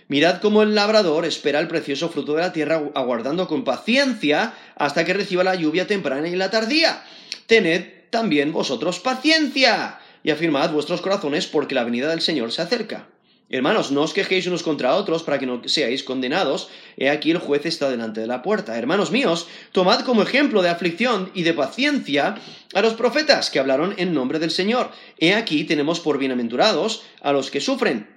Mirad 0.08 0.40
cómo 0.40 0.62
el 0.62 0.74
labrador 0.74 1.26
espera 1.26 1.60
el 1.60 1.68
precioso 1.68 2.08
fruto 2.08 2.34
de 2.34 2.40
la 2.40 2.54
tierra, 2.54 2.82
aguardando 2.94 3.46
con 3.46 3.62
paciencia 3.62 4.54
hasta 4.74 5.04
que 5.04 5.12
reciba 5.12 5.44
la 5.44 5.54
lluvia 5.54 5.86
temprana 5.86 6.26
y 6.26 6.34
la 6.34 6.50
tardía. 6.50 7.04
Tened 7.46 8.08
también 8.08 8.52
vosotros 8.52 9.00
paciencia 9.00 10.00
y 10.24 10.30
afirmad 10.30 10.72
vuestros 10.72 11.02
corazones 11.02 11.46
porque 11.46 11.74
la 11.74 11.84
venida 11.84 12.08
del 12.08 12.22
Señor 12.22 12.50
se 12.52 12.62
acerca. 12.62 13.09
Hermanos, 13.52 13.90
no 13.90 14.02
os 14.02 14.14
quejéis 14.14 14.46
unos 14.46 14.62
contra 14.62 14.94
otros 14.94 15.24
para 15.24 15.40
que 15.40 15.46
no 15.46 15.60
seáis 15.66 16.04
condenados. 16.04 16.70
He 16.96 17.10
aquí 17.10 17.32
el 17.32 17.38
juez 17.38 17.66
está 17.66 17.90
delante 17.90 18.20
de 18.20 18.28
la 18.28 18.42
puerta. 18.42 18.78
Hermanos 18.78 19.10
míos, 19.10 19.48
tomad 19.72 20.02
como 20.02 20.22
ejemplo 20.22 20.62
de 20.62 20.68
aflicción 20.68 21.32
y 21.34 21.42
de 21.42 21.52
paciencia 21.52 22.36
a 22.72 22.80
los 22.80 22.94
profetas 22.94 23.50
que 23.50 23.58
hablaron 23.58 23.94
en 23.98 24.14
nombre 24.14 24.38
del 24.38 24.52
Señor. 24.52 24.92
He 25.18 25.34
aquí 25.34 25.64
tenemos 25.64 25.98
por 25.98 26.18
bienaventurados 26.18 27.02
a 27.22 27.32
los 27.32 27.50
que 27.50 27.60
sufren. 27.60 28.08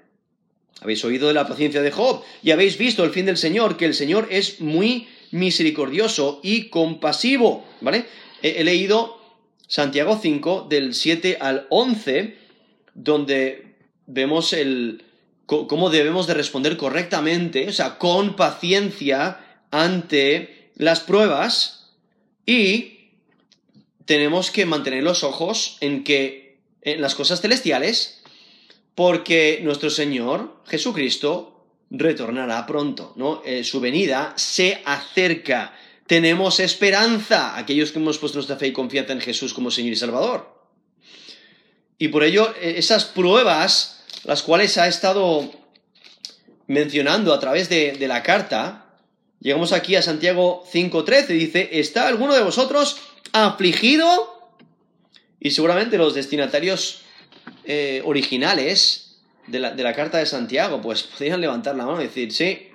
Habéis 0.82 1.04
oído 1.04 1.28
de 1.28 1.34
la 1.34 1.48
paciencia 1.48 1.82
de 1.82 1.90
Job 1.90 2.22
y 2.44 2.52
habéis 2.52 2.78
visto 2.78 3.04
el 3.04 3.10
fin 3.10 3.26
del 3.26 3.38
Señor, 3.38 3.76
que 3.76 3.86
el 3.86 3.96
Señor 3.96 4.28
es 4.30 4.62
muy 4.62 5.08
misericordioso 5.32 6.42
y 6.44 6.70
compasivo. 6.70 7.66
¿Vale? 7.82 8.06
He, 8.44 8.62
he 8.62 8.64
leído 8.64 9.20
Santiago 9.68 10.20
5 10.22 10.68
del 10.70 10.94
7 10.94 11.40
al 11.42 11.66
11, 11.72 12.38
donde 12.94 13.74
vemos 14.06 14.54
el, 14.54 15.04
cómo 15.46 15.90
debemos 15.90 16.28
de 16.28 16.34
responder 16.34 16.78
correctamente, 16.78 17.68
o 17.68 17.74
sea, 17.74 17.98
con 17.98 18.36
paciencia 18.36 19.62
ante 19.72 20.72
las 20.76 21.02
pruebas 21.02 21.92
y 22.46 23.10
tenemos 24.06 24.52
que 24.52 24.66
mantener 24.66 25.04
los 25.04 25.24
ojos 25.24 25.78
en 25.82 26.04
que 26.04 26.60
en 26.82 27.02
las 27.02 27.16
cosas 27.16 27.42
celestiales 27.42 28.24
porque 28.96 29.60
nuestro 29.64 29.90
Señor 29.90 30.62
Jesucristo 30.68 31.66
retornará 31.90 32.66
pronto, 32.66 33.14
¿no? 33.16 33.42
Eh, 33.46 33.64
su 33.64 33.80
venida 33.80 34.34
se 34.36 34.82
acerca. 34.86 35.76
Tenemos 36.08 36.60
esperanza, 36.60 37.58
aquellos 37.58 37.92
que 37.92 38.00
hemos 38.00 38.18
puesto 38.18 38.38
nuestra 38.38 38.58
fe 38.58 38.68
y 38.68 38.74
confianza 38.74 39.14
en 39.14 39.22
Jesús 39.22 39.54
como 39.54 39.72
Señor 39.72 39.94
y 39.94 39.96
Salvador. 39.96 40.54
Y 41.98 42.10
por 42.10 42.24
ello, 42.24 42.54
eh, 42.60 42.76
esas 42.78 43.06
pruebas 43.06 44.03
las 44.24 44.42
cuales 44.42 44.78
ha 44.78 44.88
estado 44.88 45.52
mencionando 46.68 47.34
a 47.34 47.40
través 47.40 47.70
de, 47.70 47.98
la 48.08 48.24
carta, 48.24 48.86
llegamos 49.40 49.74
aquí 49.74 49.96
a 49.96 50.02
Santiago 50.02 50.64
5.13, 50.72 51.28
dice, 51.28 51.70
¿está 51.74 52.08
alguno 52.08 52.34
de 52.34 52.44
vosotros 52.44 52.98
afligido? 53.34 54.52
Y 55.40 55.52
seguramente 55.52 55.98
los 55.98 56.14
destinatarios 56.14 57.02
eh, 57.66 58.02
originales 58.06 59.18
de 59.48 59.60
la, 59.60 59.94
carta 59.94 60.20
de 60.20 60.26
Santiago, 60.26 60.82
pues 60.82 61.04
podrían 61.04 61.42
levantar 61.42 61.76
la 61.76 61.86
mano 61.86 62.02
y 62.02 62.06
decir, 62.06 62.32
sí, 62.32 62.70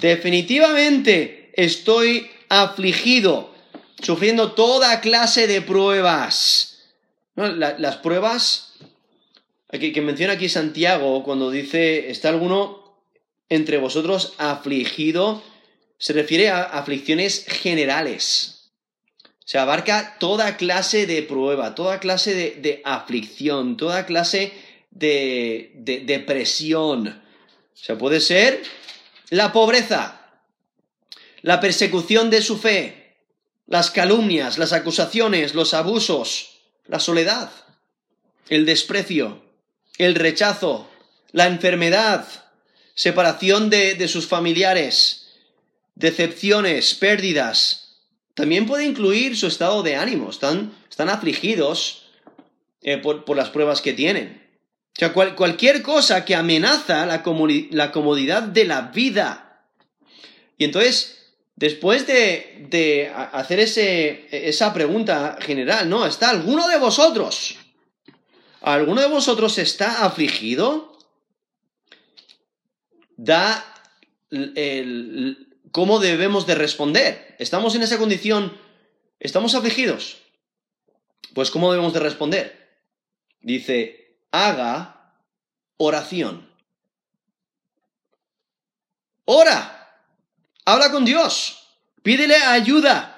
definitivamente 0.00 1.52
estoy 1.54 2.28
afligido, 2.48 3.54
sufriendo 4.02 4.52
toda 4.52 5.00
clase 5.00 5.46
de 5.46 5.62
pruebas. 5.62 6.80
las 7.36 7.96
pruebas 7.98 8.71
que, 9.78 10.02
menciona 10.02 10.34
aquí 10.34 10.48
Santiago 10.48 11.22
cuando 11.24 11.50
dice, 11.50 12.10
¿está 12.10 12.28
alguno 12.28 13.00
entre 13.48 13.78
vosotros 13.78 14.34
afligido? 14.36 15.42
Se 15.96 16.12
refiere 16.12 16.50
a 16.50 16.62
aflicciones 16.62 17.46
generales. 17.46 18.70
Se 19.44 19.58
abarca 19.58 20.16
toda 20.18 20.56
clase 20.56 21.06
de 21.06 21.22
prueba, 21.22 21.74
toda 21.74 22.00
clase 22.00 22.34
de, 22.34 22.82
aflicción, 22.84 23.76
toda 23.76 24.04
clase 24.04 24.52
de, 24.90 25.72
de 25.76 26.00
depresión. 26.00 27.08
O 27.08 27.76
sea, 27.76 27.96
puede 27.96 28.20
ser 28.20 28.62
la 29.30 29.52
pobreza, 29.52 30.20
la 31.40 31.60
persecución 31.60 32.28
de 32.28 32.42
su 32.42 32.58
fe, 32.58 33.16
las 33.66 33.90
calumnias, 33.90 34.58
las 34.58 34.74
acusaciones, 34.74 35.54
los 35.54 35.72
abusos, 35.72 36.60
la 36.86 37.00
soledad, 37.00 37.50
el 38.48 38.66
desprecio, 38.66 39.51
el 39.98 40.14
rechazo, 40.14 40.88
la 41.32 41.46
enfermedad, 41.46 42.26
separación 42.94 43.70
de, 43.70 44.08
sus 44.08 44.26
familiares, 44.26 45.28
decepciones, 45.94 46.94
pérdidas, 46.94 47.98
también 48.34 48.66
puede 48.66 48.84
incluir 48.84 49.36
su 49.36 49.46
estado 49.46 49.82
de 49.82 49.96
ánimo. 49.96 50.30
Están, 50.30 50.74
están 50.88 51.08
afligidos 51.08 52.06
eh, 52.82 52.98
por, 52.98 53.36
las 53.36 53.50
pruebas 53.50 53.80
que 53.80 53.92
tienen. 53.92 54.50
O 54.94 54.98
sea, 54.98 55.12
cualquier 55.12 55.82
cosa 55.82 56.24
que 56.24 56.34
amenaza 56.34 57.06
la, 57.06 57.22
la, 57.70 57.92
comodidad 57.92 58.42
de 58.42 58.64
la 58.64 58.82
vida. 58.82 59.66
Y 60.58 60.64
entonces, 60.64 61.32
después 61.56 62.06
de, 62.06 62.66
de 62.68 63.10
hacer 63.32 63.60
ese, 63.60 64.28
esa 64.30 64.72
pregunta 64.74 65.38
general, 65.40 65.88
¿no? 65.88 66.06
¿Está 66.06 66.28
alguno 66.28 66.68
de 66.68 66.78
vosotros? 66.78 67.56
¿Alguno 68.62 69.00
de 69.00 69.08
vosotros 69.08 69.58
está 69.58 70.04
afligido? 70.04 70.96
Da 73.16 73.64
el, 74.30 75.58
¿cómo 75.72 75.98
debemos 75.98 76.46
de 76.46 76.54
responder? 76.54 77.34
¿Estamos 77.40 77.74
en 77.74 77.82
esa 77.82 77.98
condición? 77.98 78.56
¿Estamos 79.18 79.54
afligidos? 79.54 80.18
Pues 81.34 81.50
¿cómo 81.50 81.72
debemos 81.72 81.92
de 81.92 82.00
responder? 82.00 82.78
Dice, 83.40 84.18
haga 84.30 85.12
oración. 85.76 86.48
Ora. 89.24 89.78
Habla 90.64 90.92
con 90.92 91.04
Dios. 91.04 91.66
Pídele 92.02 92.36
ayuda. 92.36 93.11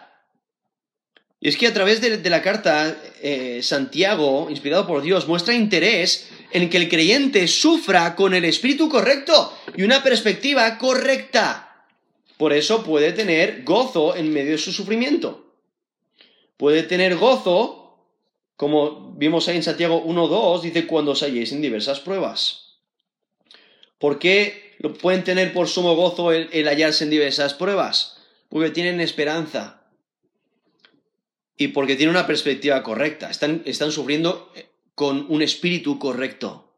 Y 1.45 1.49
es 1.49 1.59
que 1.59 1.67
a 1.67 1.75
través 1.75 2.01
de, 2.01 2.31
la 2.31 2.41
carta, 2.41 2.97
eh, 3.21 3.61
Santiago, 3.63 4.47
inspirado 4.49 4.87
por 4.87 5.03
Dios, 5.03 5.29
muestra 5.29 5.53
interés 5.53 6.31
en 6.53 6.71
que 6.71 6.79
el 6.79 6.89
creyente 6.89 7.47
sufra 7.49 8.17
con 8.17 8.33
el 8.33 8.47
espíritu 8.47 8.89
correcto 8.89 9.53
y 9.77 9.83
una 9.83 10.03
perspectiva 10.03 10.79
correcta. 10.79 11.85
Por 12.39 12.55
eso 12.55 12.83
puede 12.83 13.13
tener 13.13 13.63
gozo 13.63 14.17
en 14.17 14.33
medio 14.33 14.53
de 14.53 14.59
su 14.59 14.73
sufrimiento. 14.73 15.53
Puede 16.57 16.83
tener 16.83 17.17
gozo, 17.17 17.99
como 18.57 19.13
vimos 19.13 19.47
ahí 19.47 19.57
en 19.57 19.65
Santiago 19.65 20.03
1.2, 20.03 20.63
dice, 20.63 20.87
cuando 20.87 21.11
os 21.11 21.23
halléis 21.23 21.53
en 21.53 21.61
diversas 21.61 22.01
pruebas. 22.01 22.79
¿Por 23.99 24.19
qué 24.19 24.77
lo 24.79 24.95
pueden 24.95 25.25
tener 25.25 25.53
por 25.53 25.69
sumo 25.69 25.95
gozo 25.95 26.33
el, 26.33 26.67
hallarse 26.67 27.05
en 27.05 27.11
diversas 27.11 27.53
pruebas? 27.53 28.17
Porque 28.49 28.71
tienen 28.71 29.03
esperanza. 29.03 29.84
Y 31.57 31.69
porque 31.69 31.97
tienen 31.97 32.15
una 32.15 32.27
perspectiva 32.27 32.83
correcta. 32.83 33.31
Están, 33.31 33.63
están 33.65 33.93
sufriendo 33.93 34.53
eh, 34.55 34.67
con 34.95 35.27
un 35.29 35.43
espíritu 35.43 35.99
correcto. 35.99 36.77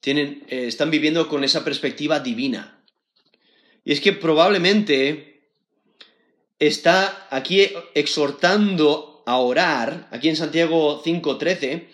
Tienen, 0.00 0.44
eh, 0.48 0.66
están 0.66 0.90
viviendo 0.90 1.28
con 1.28 1.44
esa 1.44 1.64
perspectiva 1.64 2.20
divina. 2.20 2.82
Y 3.84 3.92
es 3.92 4.00
que 4.00 4.12
probablemente 4.12 5.50
está 6.58 7.26
aquí 7.30 7.70
exhortando 7.94 9.22
a 9.26 9.36
orar, 9.38 10.08
aquí 10.10 10.28
en 10.28 10.36
Santiago 10.36 11.02
5:13, 11.02 11.88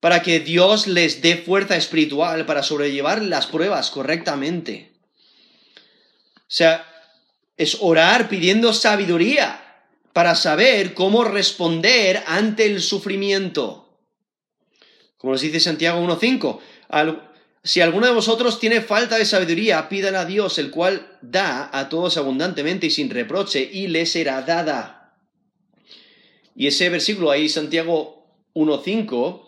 para 0.00 0.22
que 0.22 0.40
Dios 0.40 0.86
les 0.86 1.22
dé 1.22 1.36
fuerza 1.36 1.76
espiritual 1.76 2.44
para 2.44 2.62
sobrellevar 2.62 3.22
las 3.22 3.46
pruebas 3.46 3.90
correctamente. 3.90 4.92
O 6.36 6.48
sea, 6.48 6.86
es 7.56 7.78
orar 7.80 8.28
pidiendo 8.28 8.72
sabiduría 8.72 9.65
para 10.16 10.34
saber 10.34 10.94
cómo 10.94 11.24
responder 11.24 12.22
ante 12.26 12.64
el 12.64 12.80
sufrimiento. 12.80 14.00
Como 15.18 15.34
nos 15.34 15.42
dice 15.42 15.60
Santiago 15.60 16.00
1.5, 16.00 16.58
si 17.62 17.82
alguno 17.82 18.06
de 18.06 18.14
vosotros 18.14 18.58
tiene 18.58 18.80
falta 18.80 19.18
de 19.18 19.26
sabiduría, 19.26 19.90
pídala 19.90 20.20
a 20.20 20.24
Dios, 20.24 20.56
el 20.56 20.70
cual 20.70 21.18
da 21.20 21.68
a 21.70 21.90
todos 21.90 22.16
abundantemente 22.16 22.86
y 22.86 22.90
sin 22.90 23.10
reproche, 23.10 23.68
y 23.70 23.88
le 23.88 24.06
será 24.06 24.40
dada. 24.40 25.18
Y 26.54 26.66
ese 26.68 26.88
versículo 26.88 27.30
ahí, 27.30 27.50
Santiago 27.50 28.26
1.5, 28.54 29.42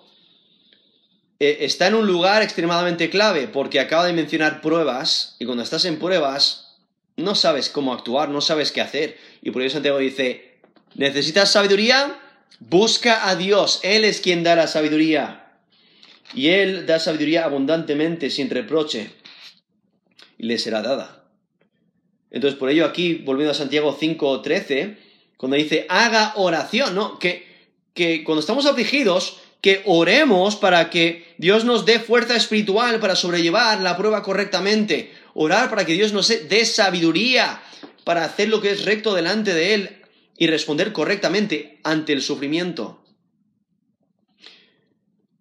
eh, 1.41 1.57
está 1.61 1.87
en 1.87 1.95
un 1.95 2.07
lugar 2.07 2.43
extremadamente 2.43 3.09
clave, 3.09 3.49
porque 3.49 3.81
acaba 3.81 4.05
de 4.05 4.13
mencionar 4.13 4.61
pruebas, 4.61 5.35
y 5.39 5.47
cuando 5.47 5.63
estás 5.63 5.87
en 5.87 5.99
pruebas, 5.99 6.77
no 7.17 7.35
sabes 7.35 7.71
cómo 7.71 7.95
actuar, 7.95 8.29
no 8.29 8.43
sabes 8.43 8.71
qué 8.71 8.83
hacer. 8.83 9.17
Y 9.41 9.51
por 9.51 9.63
eso 9.63 9.75
Santiago 9.75 9.97
dice, 9.97 10.48
¿necesitas 10.95 11.53
sabiduría? 11.53 12.19
Busca 12.61 13.29
a 13.29 13.37
Dios, 13.37 13.81
Él 13.83 14.05
es 14.05 14.21
quien 14.21 14.43
da 14.43 14.57
la 14.57 14.67
sabiduría 14.67 15.49
y 16.35 16.49
Él 16.49 16.87
da 16.87 16.99
sabiduría 16.99 17.45
abundantemente, 17.45 18.31
sin 18.31 18.51
reproche, 18.51 19.11
y 20.37 20.47
le 20.47 20.59
será 20.59 20.83
dada. 20.83 21.25
Entonces, 22.31 22.59
por 22.59 22.69
ello 22.69 22.85
aquí, 22.85 23.15
volviendo 23.15 23.53
a 23.53 23.55
Santiago 23.55 23.97
5.13, 23.99 24.97
cuando 25.37 25.57
dice, 25.57 25.87
haga 25.89 26.35
oración, 26.37 26.95
¿no? 26.95 27.19
Que, 27.19 27.47
que 27.95 28.25
cuando 28.25 28.41
estamos 28.41 28.67
afligidos, 28.67 29.39
que 29.61 29.83
oremos 29.87 30.57
para 30.57 30.91
que 30.91 31.35
Dios 31.39 31.65
nos 31.65 31.87
dé 31.87 31.99
fuerza 31.99 32.37
espiritual 32.37 33.01
para 33.01 33.17
sobrellevar 33.17 33.81
la 33.81 33.97
prueba 33.97 34.23
correctamente. 34.23 35.13
Orar 35.35 35.71
para 35.71 35.85
que 35.85 35.95
Dios 35.95 36.13
nos 36.13 36.29
dé 36.29 36.65
sabiduría 36.65 37.61
para 38.05 38.25
hacer 38.25 38.49
lo 38.49 38.61
que 38.61 38.71
es 38.71 38.85
recto 38.85 39.15
delante 39.15 39.55
de 39.55 39.75
Él 39.75 39.98
y 40.39 40.47
responder 40.47 40.93
correctamente 40.93 41.81
ante 41.83 42.13
el 42.13 42.23
sufrimiento. 42.23 43.05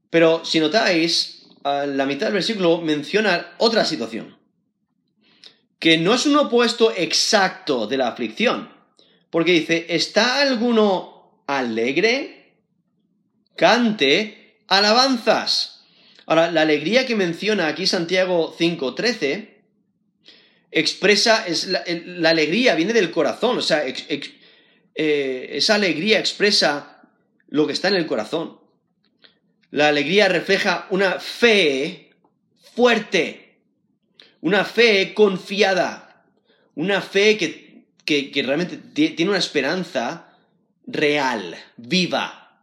Pero 0.09 0.43
si 0.43 0.59
notáis, 0.59 1.47
a 1.63 1.85
la 1.85 2.05
mitad 2.05 2.27
del 2.27 2.33
versículo 2.33 2.81
menciona 2.81 3.53
otra 3.59 3.85
situación, 3.85 4.37
que 5.79 5.99
no 5.99 6.15
es 6.15 6.25
un 6.25 6.35
opuesto 6.35 6.91
exacto 6.95 7.85
de 7.85 7.97
la 7.97 8.07
aflicción, 8.07 8.69
porque 9.29 9.51
dice, 9.51 9.85
¿está 9.89 10.41
alguno 10.41 11.43
alegre? 11.45 12.55
Cante 13.55 14.63
alabanzas. 14.67 15.83
Ahora, 16.25 16.51
la 16.51 16.61
alegría 16.61 17.05
que 17.05 17.15
menciona 17.15 17.67
aquí 17.67 17.85
Santiago 17.85 18.55
5.13 18.57 19.57
expresa, 20.71 21.45
es 21.47 21.67
la, 21.67 22.29
alegría 22.29 22.75
viene 22.75 22.93
del 22.93 23.11
corazón, 23.11 23.57
o 23.57 23.61
sea, 23.61 23.83
eh, 24.99 25.49
esa 25.51 25.75
alegría 25.75 26.17
expresa 26.17 27.03
lo 27.49 27.67
que 27.67 27.73
está 27.73 27.87
en 27.89 27.93
el 27.93 28.07
corazón. 28.07 28.59
La 29.69 29.89
alegría 29.89 30.27
refleja 30.27 30.87
una 30.89 31.19
fe 31.19 32.15
fuerte, 32.73 33.59
una 34.41 34.65
fe 34.65 35.13
confiada, 35.13 36.25
una 36.73 37.01
fe 37.01 37.37
que, 37.37 38.43
realmente 38.43 38.77
tiene 38.77 39.29
una 39.29 39.37
esperanza 39.37 40.35
real, 40.87 41.55
viva. 41.75 42.59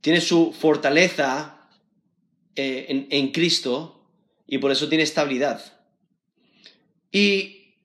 Tiene 0.00 0.20
su 0.20 0.52
fortaleza 0.52 1.68
eh, 2.56 3.06
en, 3.10 3.30
Cristo 3.30 4.08
y 4.44 4.58
por 4.58 4.72
eso 4.72 4.88
tiene 4.88 5.04
estabilidad. 5.04 5.78
Y 7.12 7.76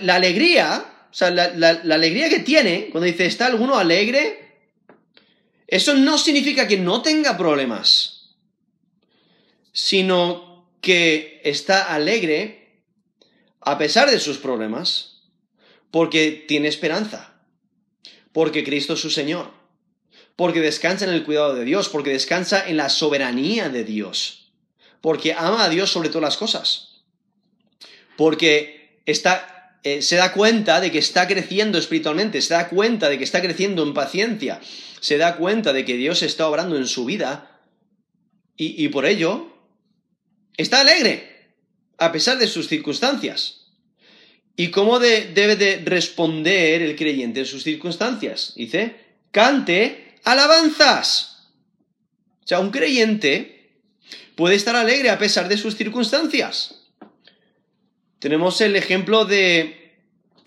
la 0.00 0.14
alegría, 0.14 0.99
o 1.10 1.14
sea, 1.14 1.30
la, 1.30 1.48
la 1.54 1.94
alegría 1.94 2.28
que 2.28 2.40
tiene, 2.40 2.88
cuando 2.90 3.06
dice, 3.06 3.26
¿está 3.26 3.46
alguno 3.46 3.76
alegre? 3.76 4.50
Eso 5.66 5.94
no 5.94 6.18
significa 6.18 6.68
que 6.68 6.76
no 6.78 7.02
tenga 7.02 7.36
problemas, 7.36 8.36
sino 9.72 10.68
que 10.80 11.40
está 11.44 11.94
alegre 11.94 12.60
a 13.60 13.78
pesar 13.78 14.10
de 14.10 14.18
sus 14.18 14.38
problemas, 14.38 15.22
porque 15.90 16.44
tiene 16.48 16.68
esperanza, 16.68 17.34
porque 18.32 18.64
Cristo 18.64 18.94
es 18.94 19.00
su 19.00 19.10
Señor, 19.10 19.52
porque 20.36 20.60
descansa 20.60 21.04
en 21.04 21.12
el 21.12 21.24
cuidado 21.24 21.54
de 21.54 21.64
Dios, 21.64 21.88
porque 21.88 22.10
descansa 22.10 22.66
en 22.66 22.76
la 22.76 22.88
soberanía 22.88 23.68
de 23.68 23.84
Dios, 23.84 24.52
porque 25.00 25.34
ama 25.34 25.64
a 25.64 25.68
Dios 25.68 25.90
sobre 25.90 26.08
todas 26.08 26.22
las 26.22 26.36
cosas, 26.36 27.02
porque 28.16 29.00
está, 29.06 29.59
eh, 29.82 30.02
se 30.02 30.16
da 30.16 30.32
cuenta 30.32 30.80
de 30.80 30.90
que 30.90 30.98
está 30.98 31.26
creciendo 31.26 31.78
espiritualmente, 31.78 32.42
se 32.42 32.52
da 32.52 32.68
cuenta 32.68 33.08
de 33.08 33.16
que 33.16 33.24
está 33.24 33.40
creciendo 33.40 33.82
en 33.82 33.94
paciencia, 33.94 34.60
se 35.00 35.16
da 35.16 35.36
cuenta 35.36 35.72
de 35.72 35.86
que 35.86 35.96
Dios 35.96 36.22
está 36.22 36.46
obrando 36.48 36.76
en 36.76 36.86
su 36.86 37.06
vida 37.06 37.62
y, 38.56 38.88
por 38.88 39.06
ello 39.06 39.56
está 40.58 40.80
alegre, 40.80 41.54
a 41.96 42.12
pesar 42.12 42.36
de 42.36 42.46
sus 42.46 42.68
circunstancias. 42.68 43.68
¿Y 44.54 44.70
cómo 44.70 44.98
debe 44.98 45.56
de 45.56 45.80
responder 45.82 46.82
el 46.82 46.94
creyente 46.94 47.40
en 47.40 47.46
sus 47.46 47.62
circunstancias? 47.62 48.52
Dice, 48.56 48.96
cante 49.30 50.18
alabanzas. 50.24 51.48
O 52.44 52.46
sea, 52.46 52.60
un 52.60 52.70
creyente 52.70 53.80
puede 54.34 54.56
estar 54.56 54.76
alegre 54.76 55.08
a 55.08 55.18
pesar 55.18 55.48
de 55.48 55.56
sus 55.56 55.76
circunstancias. 55.76 56.79
Tenemos 58.20 58.60
el 58.60 58.76
ejemplo 58.76 59.24
de, 59.24 59.96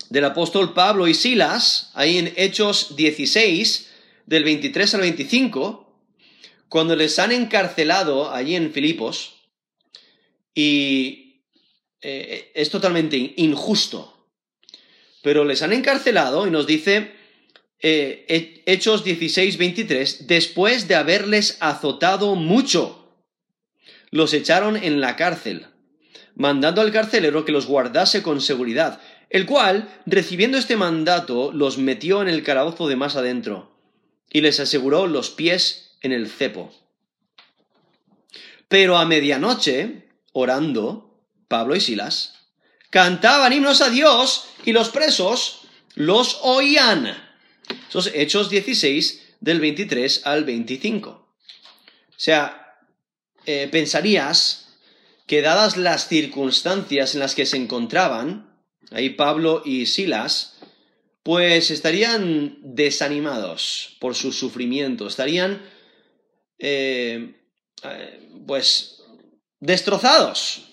del 0.08 0.24
apóstol 0.24 0.74
Pablo 0.74 1.08
y 1.08 1.14
Silas, 1.14 1.90
ahí 1.94 2.18
en 2.18 2.32
Hechos 2.36 2.94
16, 2.94 3.90
del 4.26 4.44
23 4.44 4.94
al 4.94 5.00
25, 5.00 5.84
cuando 6.68 6.94
les 6.94 7.18
han 7.18 7.32
encarcelado 7.32 8.30
allí 8.30 8.54
en 8.54 8.72
Filipos, 8.72 9.48
y 10.54 11.42
eh, 12.00 12.52
es 12.54 12.70
totalmente 12.70 13.34
injusto, 13.38 14.30
pero 15.20 15.44
les 15.44 15.60
han 15.62 15.72
encarcelado 15.72 16.46
y 16.46 16.52
nos 16.52 16.68
dice 16.68 17.10
eh, 17.80 18.62
Hechos 18.66 19.02
16, 19.02 19.58
23, 19.58 20.28
después 20.28 20.86
de 20.86 20.94
haberles 20.94 21.56
azotado 21.58 22.36
mucho, 22.36 23.18
los 24.12 24.32
echaron 24.32 24.76
en 24.76 25.00
la 25.00 25.16
cárcel, 25.16 25.66
mandando 26.34 26.80
al 26.80 26.92
carcelero 26.92 27.44
que 27.44 27.52
los 27.52 27.66
guardase 27.66 28.22
con 28.22 28.40
seguridad, 28.40 29.00
el 29.30 29.46
cual, 29.46 29.88
recibiendo 30.06 30.58
este 30.58 30.76
mandato, 30.76 31.52
los 31.52 31.78
metió 31.78 32.22
en 32.22 32.28
el 32.28 32.42
calabozo 32.42 32.88
de 32.88 32.96
más 32.96 33.16
adentro 33.16 33.76
y 34.30 34.40
les 34.40 34.60
aseguró 34.60 35.06
los 35.06 35.30
pies 35.30 35.96
en 36.02 36.12
el 36.12 36.28
cepo. 36.28 36.72
Pero 38.68 38.96
a 38.96 39.06
medianoche, 39.06 40.08
orando, 40.32 41.20
Pablo 41.48 41.76
y 41.76 41.80
Silas 41.80 42.34
cantaban 42.90 43.52
himnos 43.52 43.80
a 43.80 43.90
Dios 43.90 44.46
y 44.64 44.72
los 44.72 44.88
presos 44.90 45.62
los 45.94 46.38
oían. 46.42 47.16
Esos 47.88 48.10
Hechos 48.14 48.50
16 48.50 49.36
del 49.40 49.60
23 49.60 50.26
al 50.26 50.44
25. 50.44 51.10
O 51.10 51.26
sea, 52.16 52.78
eh, 53.46 53.68
pensarías 53.70 54.63
que 55.26 55.42
dadas 55.42 55.76
las 55.76 56.08
circunstancias 56.08 57.14
en 57.14 57.20
las 57.20 57.34
que 57.34 57.46
se 57.46 57.56
encontraban, 57.56 58.54
ahí 58.90 59.10
Pablo 59.10 59.62
y 59.64 59.86
Silas, 59.86 60.56
pues 61.22 61.70
estarían 61.70 62.58
desanimados 62.60 63.96
por 63.98 64.14
su 64.14 64.32
sufrimiento, 64.32 65.06
estarían 65.06 65.62
eh, 66.58 67.34
eh, 67.82 68.28
pues 68.46 69.02
destrozados, 69.60 70.68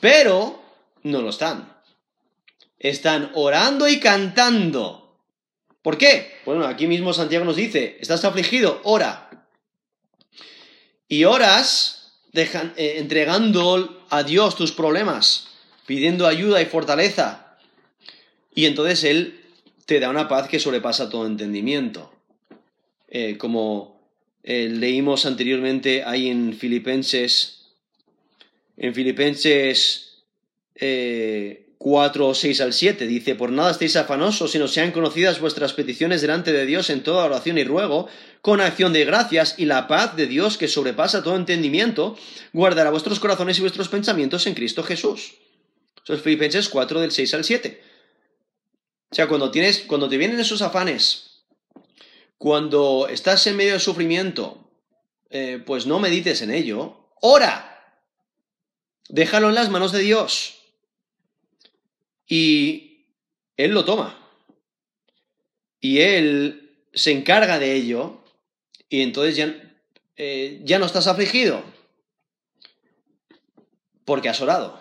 pero 0.00 0.62
no 1.02 1.22
lo 1.22 1.30
están. 1.30 1.76
Están 2.78 3.32
orando 3.34 3.88
y 3.88 3.98
cantando. 3.98 5.20
¿Por 5.82 5.98
qué? 5.98 6.38
Bueno, 6.44 6.64
aquí 6.64 6.86
mismo 6.86 7.12
Santiago 7.12 7.44
nos 7.44 7.56
dice, 7.56 7.98
estás 8.00 8.24
afligido, 8.24 8.80
ora. 8.84 9.48
Y 11.08 11.24
oras 11.24 11.97
eh, 12.42 12.94
entregando 12.98 14.06
a 14.10 14.22
Dios 14.22 14.56
tus 14.56 14.72
problemas, 14.72 15.48
pidiendo 15.86 16.26
ayuda 16.26 16.60
y 16.62 16.66
fortaleza. 16.66 17.56
Y 18.54 18.66
entonces 18.66 19.04
Él 19.04 19.40
te 19.86 20.00
da 20.00 20.10
una 20.10 20.28
paz 20.28 20.48
que 20.48 20.60
sobrepasa 20.60 21.08
todo 21.08 21.26
entendimiento. 21.26 22.12
Eh, 23.08 23.38
como 23.38 23.98
eh, 24.42 24.68
leímos 24.68 25.24
anteriormente 25.24 26.04
ahí 26.04 26.28
en 26.28 26.52
Filipenses, 26.52 27.68
en 28.76 28.94
Filipenses 28.94 30.22
4, 30.74 30.78
eh, 30.78 32.34
6 32.34 32.60
al 32.60 32.72
7, 32.74 33.06
dice, 33.06 33.34
por 33.34 33.50
nada 33.50 33.70
estéis 33.70 33.96
afanosos, 33.96 34.52
sino 34.52 34.68
sean 34.68 34.92
conocidas 34.92 35.40
vuestras 35.40 35.72
peticiones 35.72 36.20
delante 36.20 36.52
de 36.52 36.66
Dios 36.66 36.90
en 36.90 37.02
toda 37.02 37.24
oración 37.24 37.56
y 37.56 37.64
ruego, 37.64 38.08
con 38.40 38.60
acción 38.60 38.92
de 38.92 39.04
gracias, 39.04 39.54
y 39.58 39.64
la 39.64 39.88
paz 39.88 40.16
de 40.16 40.26
Dios 40.26 40.58
que 40.58 40.68
sobrepasa 40.68 41.22
todo 41.22 41.36
entendimiento, 41.36 42.16
guardará 42.52 42.90
vuestros 42.90 43.20
corazones 43.20 43.58
y 43.58 43.62
vuestros 43.62 43.88
pensamientos 43.88 44.46
en 44.46 44.54
Cristo 44.54 44.82
Jesús. 44.82 45.34
Eso 46.04 46.14
es 46.14 46.22
Filipenses 46.22 46.68
4 46.68 47.00
del 47.00 47.12
6 47.12 47.34
al 47.34 47.44
7. 47.44 47.82
O 49.10 49.14
sea, 49.14 49.26
cuando 49.26 49.50
tienes, 49.50 49.80
cuando 49.80 50.08
te 50.08 50.16
vienen 50.16 50.40
esos 50.40 50.62
afanes, 50.62 51.44
cuando 52.36 53.08
estás 53.10 53.46
en 53.46 53.56
medio 53.56 53.72
de 53.74 53.80
sufrimiento, 53.80 54.70
eh, 55.30 55.62
pues 55.64 55.86
no 55.86 55.98
medites 55.98 56.40
en 56.42 56.50
ello, 56.50 57.10
ora. 57.20 58.00
Déjalo 59.08 59.48
en 59.48 59.54
las 59.54 59.70
manos 59.70 59.92
de 59.92 60.00
Dios. 60.00 60.58
Y 62.26 63.06
Él 63.56 63.72
lo 63.72 63.84
toma. 63.84 64.18
Y 65.80 66.00
Él 66.00 66.86
se 66.92 67.12
encarga 67.12 67.58
de 67.58 67.74
ello. 67.74 68.17
Y 68.88 69.02
entonces 69.02 69.36
ya, 69.36 69.54
eh, 70.16 70.60
ya 70.64 70.78
no 70.78 70.86
estás 70.86 71.06
afligido. 71.06 71.62
Porque 74.04 74.28
has 74.28 74.40
orado. 74.40 74.80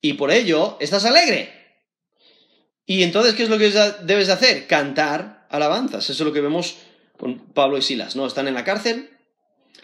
Y 0.00 0.14
por 0.14 0.30
ello 0.30 0.76
estás 0.80 1.04
alegre. 1.04 1.52
Y 2.86 3.02
entonces, 3.02 3.34
¿qué 3.34 3.44
es 3.44 3.48
lo 3.48 3.58
que 3.58 3.70
debes 4.02 4.26
de 4.26 4.32
hacer? 4.32 4.66
Cantar 4.66 5.46
alabanzas. 5.50 6.10
Eso 6.10 6.22
es 6.22 6.26
lo 6.26 6.32
que 6.32 6.40
vemos 6.40 6.76
con 7.20 7.38
Pablo 7.38 7.76
y 7.78 7.82
Silas, 7.82 8.16
¿no? 8.16 8.26
Están 8.26 8.48
en 8.48 8.54
la 8.54 8.64
cárcel, 8.64 9.10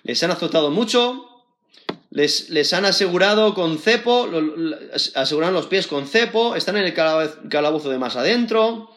les 0.03 0.23
han 0.23 0.31
azotado 0.31 0.71
mucho, 0.71 1.29
les, 2.11 2.49
les 2.49 2.73
han 2.73 2.87
asegurado 2.87 3.53
con 3.53 3.79
cepo, 3.79 4.29
aseguran 5.15 5.53
los 5.53 5.67
pies 5.67 5.87
con 5.87 6.09
cepo, 6.09 6.57
están 6.57 6.79
en 6.79 6.85
el 6.85 6.95
calabozo 6.95 7.91
de 7.91 7.99
más 7.99 8.17
adentro, 8.17 8.91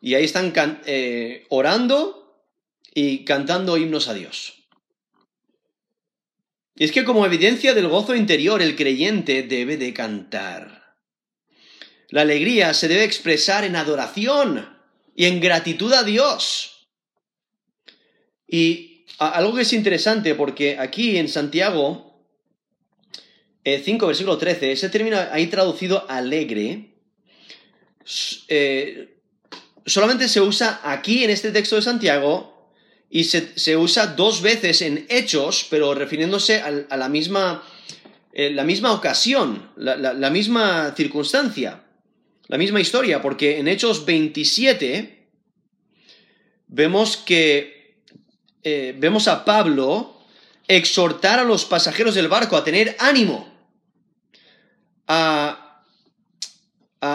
y 0.00 0.14
ahí 0.14 0.24
están 0.24 0.52
eh, 0.84 1.46
orando 1.48 2.25
y 2.98 3.26
cantando 3.26 3.76
himnos 3.76 4.08
a 4.08 4.14
Dios. 4.14 4.54
Y 6.74 6.84
es 6.84 6.92
que 6.92 7.04
como 7.04 7.26
evidencia 7.26 7.74
del 7.74 7.88
gozo 7.88 8.16
interior, 8.16 8.62
el 8.62 8.74
creyente 8.74 9.42
debe 9.42 9.76
de 9.76 9.92
cantar. 9.92 10.96
La 12.08 12.22
alegría 12.22 12.72
se 12.72 12.88
debe 12.88 13.04
expresar 13.04 13.64
en 13.64 13.76
adoración 13.76 14.78
y 15.14 15.26
en 15.26 15.42
gratitud 15.42 15.92
a 15.92 16.04
Dios. 16.04 16.88
Y 18.48 19.04
algo 19.18 19.54
que 19.54 19.62
es 19.62 19.74
interesante, 19.74 20.34
porque 20.34 20.78
aquí 20.78 21.18
en 21.18 21.28
Santiago 21.28 22.24
5, 23.62 24.04
eh, 24.04 24.08
versículo 24.08 24.38
13, 24.38 24.72
ese 24.72 24.88
término 24.88 25.18
ahí 25.32 25.48
traducido 25.48 26.08
alegre, 26.08 26.94
eh, 28.48 29.20
solamente 29.84 30.28
se 30.28 30.40
usa 30.40 30.80
aquí 30.82 31.24
en 31.24 31.28
este 31.28 31.52
texto 31.52 31.76
de 31.76 31.82
Santiago 31.82 32.55
y 33.10 33.24
se, 33.24 33.76
usa 33.76 34.08
dos 34.08 34.42
veces 34.42 34.82
en 34.82 35.06
Hechos, 35.08 35.66
pero 35.70 35.94
refiriéndose 35.94 36.60
a, 36.60 36.96
la, 36.96 37.08
misma, 37.08 37.62
eh, 38.32 38.50
la 38.50 38.64
misma 38.64 38.92
ocasión, 38.92 39.70
la 39.76 40.30
misma 40.30 40.92
circunstancia 40.96 41.82
la 42.48 42.58
misma 42.58 42.80
historia, 42.80 43.20
porque 43.22 43.58
en 43.58 43.68
Hechos 43.68 44.04
27 44.04 45.28
vemos 46.68 47.16
que 47.16 47.96
eh, 48.62 48.94
vemos 48.96 49.28
a 49.28 49.44
Pablo 49.44 50.20
exhortar 50.68 51.38
a 51.38 51.44
los 51.44 51.64
pasajeros 51.64 52.14
del 52.14 52.28
barco 52.28 52.56
a 52.56 52.64
tener 52.64 52.96
ánimo, 52.98 53.52
a, 55.08 55.82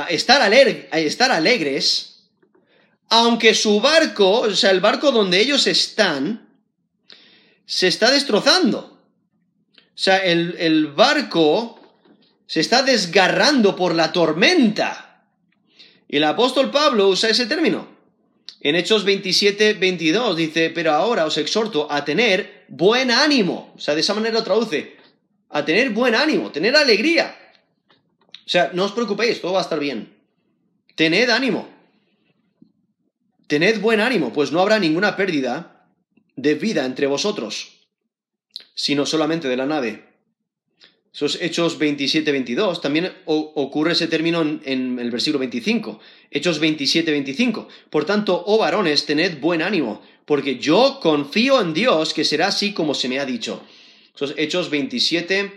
estar, 0.09 0.41
a 0.41 0.99
estar 0.99 1.31
alegres, 1.31 2.10
aunque 3.11 3.53
su 3.53 3.81
barco, 3.81 4.39
o 4.39 4.55
sea, 4.55 4.71
el 4.71 4.79
barco 4.79 5.11
donde 5.11 5.41
ellos 5.41 5.67
están, 5.67 6.47
se 7.65 7.89
está 7.89 8.09
destrozando. 8.09 8.79
O 8.79 9.93
sea, 9.93 10.19
el, 10.19 10.87
barco 10.95 11.77
se 12.47 12.61
está 12.61 12.83
desgarrando 12.83 13.75
por 13.75 13.93
la 13.95 14.13
tormenta. 14.13 15.25
Y 16.07 16.17
el 16.17 16.23
apóstol 16.23 16.71
Pablo 16.71 17.09
usa 17.09 17.29
ese 17.29 17.47
término. 17.47 17.85
En 18.61 18.75
Hechos 18.75 19.03
27, 19.03 19.73
22 19.73 20.37
dice, 20.37 20.69
pero 20.69 20.93
ahora 20.93 21.25
os 21.25 21.37
exhorto 21.37 21.91
a 21.91 22.05
tener 22.05 22.63
buen 22.69 23.11
ánimo. 23.11 23.73
O 23.75 23.79
sea, 23.79 23.93
de 23.93 24.01
esa 24.01 24.13
manera 24.13 24.35
lo 24.35 24.43
traduce. 24.45 24.95
A 25.49 25.65
tener 25.65 25.89
buen 25.89 26.15
ánimo, 26.15 26.49
tener 26.49 26.77
alegría. 26.77 27.37
O 28.45 28.49
sea, 28.49 28.71
no 28.73 28.85
os 28.85 28.93
preocupéis, 28.93 29.41
todo 29.41 29.51
va 29.51 29.59
a 29.59 29.63
estar 29.63 29.79
bien. 29.79 30.15
Tened 30.95 31.29
ánimo. 31.29 31.80
Tened 33.51 33.81
buen 33.81 33.99
ánimo, 33.99 34.31
pues 34.31 34.53
no 34.53 34.61
habrá 34.61 34.79
ninguna 34.79 35.17
pérdida 35.17 35.85
de 36.37 36.55
vida 36.55 36.85
entre 36.85 37.05
vosotros, 37.05 37.81
sino 38.75 39.05
solamente 39.05 39.49
de 39.49 39.57
la 39.57 39.65
nave. 39.65 40.05
Esos 41.13 41.37
Hechos 41.41 41.77
27-22, 41.77 42.79
también 42.79 43.11
ocurre 43.25 43.91
ese 43.91 44.07
término 44.07 44.39
en, 44.41 44.97
el 44.97 45.11
versículo 45.11 45.39
25. 45.39 45.99
Hechos 46.29 46.61
27-25. 46.61 47.67
Por 47.89 48.05
tanto, 48.05 48.41
oh 48.47 48.57
varones, 48.57 49.05
tened 49.05 49.41
buen 49.41 49.61
ánimo, 49.61 50.01
porque 50.23 50.57
yo 50.57 51.01
confío 51.01 51.59
en 51.59 51.73
Dios 51.73 52.13
que 52.13 52.23
será 52.23 52.47
así 52.47 52.71
como 52.71 52.93
se 52.93 53.09
me 53.09 53.19
ha 53.19 53.25
dicho. 53.25 53.61
Esos 54.15 54.33
Hechos 54.37 54.69
27, 54.69 55.51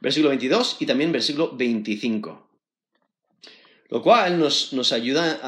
versículo 0.00 0.30
22 0.30 0.78
y 0.80 0.86
también 0.86 1.12
versículo 1.12 1.52
25. 1.56 2.45
Lo 3.88 4.02
cual 4.02 4.38
nos, 4.38 4.72
nos 4.72 4.92
ayuda 4.92 5.40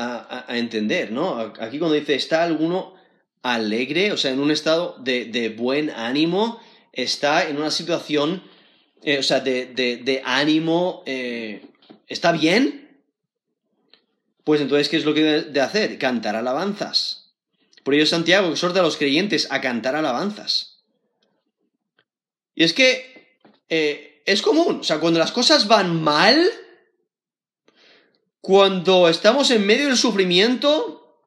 a, 0.47 0.57
entender, 0.57 1.11
¿no? 1.11 1.39
Aquí 1.39 1.79
cuando 1.79 1.95
dice, 1.95 2.15
¿está 2.15 2.45
alguno 2.45 2.95
alegre? 3.43 4.13
O 4.13 4.17
sea, 4.17 4.31
en 4.31 4.41
un 4.41 4.51
estado 4.51 4.97
de, 5.01 5.25
de 5.25 5.49
buen 5.49 5.91
ánimo, 5.91 6.61
está 6.93 7.49
en 7.49 7.57
una 7.57 7.71
situación 7.71 8.43
eh, 9.03 9.19
o 9.19 9.23
sea, 9.23 9.41
de, 9.41 10.23
ánimo, 10.25 11.03
eh, 11.07 11.65
¿está 12.09 12.33
bien? 12.33 13.03
Pues 14.45 14.61
entonces, 14.61 14.89
¿qué 14.89 14.97
es 14.97 15.05
lo 15.05 15.15
que 15.15 15.23
debe 15.23 15.43
de 15.43 15.61
hacer? 15.61 15.99
Cantar 15.99 16.35
alabanzas. 16.37 17.33
Por 17.85 17.95
ello 17.95 18.07
Santiago 18.07 18.51
exhorta 18.51 18.81
a 18.81 18.83
los 18.83 18.97
creyentes 18.97 19.47
a 19.51 19.61
cantar 19.61 19.95
alabanzas. 19.95 20.81
Y 22.55 22.65
es 22.65 22.73
que 22.73 23.39
eh, 23.69 24.23
es 24.27 24.43
común, 24.43 24.81
o 24.81 24.85
sea, 24.85 24.99
cuando 24.99 25.21
las 25.21 25.33
cosas 25.33 25.69
van 25.69 26.03
mal, 26.03 26.51
cuando 28.41 29.09
estamos 29.09 29.51
en 29.51 29.67
medio 29.67 29.87
del 29.87 29.97
sufrimiento, 29.97 31.27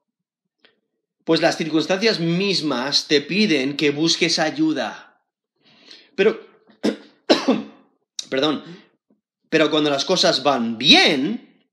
pues 1.24 1.42
las 1.42 1.58
circunstancias 1.58 2.20
mismas 2.20 3.08
te 3.08 3.22
piden 3.22 3.78
que 3.78 3.92
busques 3.92 4.40
ayuda. 4.40 5.22
Pero, 6.16 6.40
perdón, 8.30 8.64
pero 9.50 9.70
cuando 9.70 9.90
las 9.90 10.06
cosas 10.06 10.44
van 10.44 10.78
bien, 10.78 11.66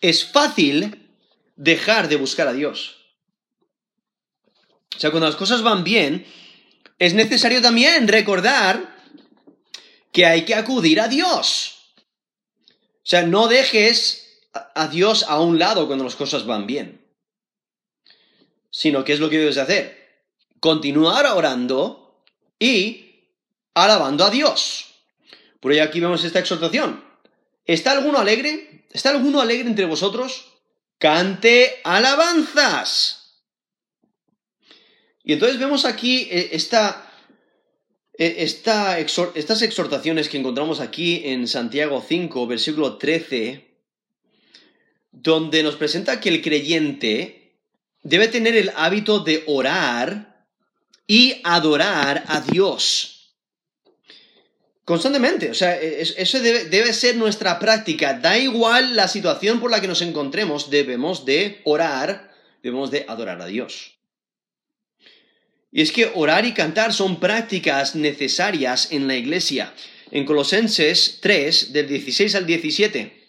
es 0.00 0.24
fácil 0.24 1.10
dejar 1.56 2.08
de 2.08 2.16
buscar 2.16 2.48
a 2.48 2.52
Dios. 2.52 2.96
O 4.94 4.98
sea, 4.98 5.10
cuando 5.10 5.26
las 5.26 5.36
cosas 5.36 5.62
van 5.62 5.84
bien, 5.84 6.26
es 6.98 7.14
necesario 7.14 7.60
también 7.60 8.08
recordar 8.08 8.96
que 10.12 10.24
hay 10.24 10.44
que 10.44 10.54
acudir 10.54 11.00
a 11.00 11.08
Dios. 11.08 11.75
O 13.06 13.08
sea, 13.08 13.22
no 13.22 13.46
dejes 13.46 14.40
a 14.74 14.88
Dios 14.88 15.26
a 15.28 15.40
un 15.40 15.60
lado 15.60 15.86
cuando 15.86 16.02
las 16.02 16.16
cosas 16.16 16.44
van 16.44 16.66
bien. 16.66 17.06
Sino, 18.68 19.04
¿qué 19.04 19.12
es 19.12 19.20
lo 19.20 19.30
que 19.30 19.38
debes 19.38 19.58
hacer? 19.58 20.24
Continuar 20.58 21.24
orando 21.26 22.24
y 22.58 23.30
alabando 23.74 24.24
a 24.24 24.30
Dios. 24.30 24.86
Por 25.60 25.72
ello 25.72 25.84
aquí 25.84 26.00
vemos 26.00 26.24
esta 26.24 26.40
exhortación. 26.40 27.04
¿Está 27.64 27.92
alguno 27.92 28.18
alegre? 28.18 28.88
¿Está 28.90 29.10
alguno 29.10 29.40
alegre 29.40 29.68
entre 29.68 29.84
vosotros? 29.84 30.44
Cante 30.98 31.80
alabanzas. 31.84 33.36
Y 35.22 35.34
entonces 35.34 35.60
vemos 35.60 35.84
aquí 35.84 36.26
eh, 36.28 36.48
eh, 38.18 38.36
estas 38.38 39.62
exhortaciones 39.62 40.28
que 40.28 40.38
encontramos 40.38 40.80
aquí 40.80 41.22
en 41.24 41.46
Santiago 41.46 42.02
5, 42.06 42.46
versículo 42.46 42.96
13, 42.96 43.66
donde 45.12 45.62
nos 45.62 45.76
presenta 45.76 46.20
que 46.20 46.30
el 46.30 46.42
creyente 46.42 47.58
debe 48.02 48.28
tener 48.28 48.56
el 48.56 48.72
hábito 48.76 49.20
de 49.20 49.42
orar 49.46 50.46
y 51.06 51.40
adorar 51.44 52.24
a 52.28 52.40
Dios. 52.40 53.34
Constantemente, 54.84 55.50
o 55.50 55.54
sea, 55.54 55.80
e, 55.80 56.00
eso 56.00 56.40
debe, 56.40 56.66
debe, 56.66 56.92
ser 56.92 57.16
nuestra 57.16 57.58
práctica. 57.58 58.14
Da 58.14 58.38
igual 58.38 58.94
la 58.94 59.08
situación 59.08 59.58
por 59.60 59.70
la 59.70 59.80
que 59.80 59.88
nos 59.88 60.00
encontremos, 60.00 60.70
debemos 60.70 61.24
de 61.24 61.60
orar, 61.64 62.32
debemos 62.62 62.90
de 62.90 63.04
adorar 63.08 63.42
a 63.42 63.46
Dios. 63.46 63.95
Y 65.76 65.82
es 65.82 65.92
que 65.92 66.10
orar 66.14 66.46
y 66.46 66.54
cantar 66.54 66.94
son 66.94 67.20
prácticas 67.20 67.94
necesarias 67.94 68.92
en 68.92 69.06
la 69.06 69.14
iglesia. 69.14 69.74
En 70.10 70.24
Colosenses 70.24 71.18
3, 71.20 71.74
del 71.74 71.86
16 71.86 72.34
al 72.34 72.46
17. 72.46 73.26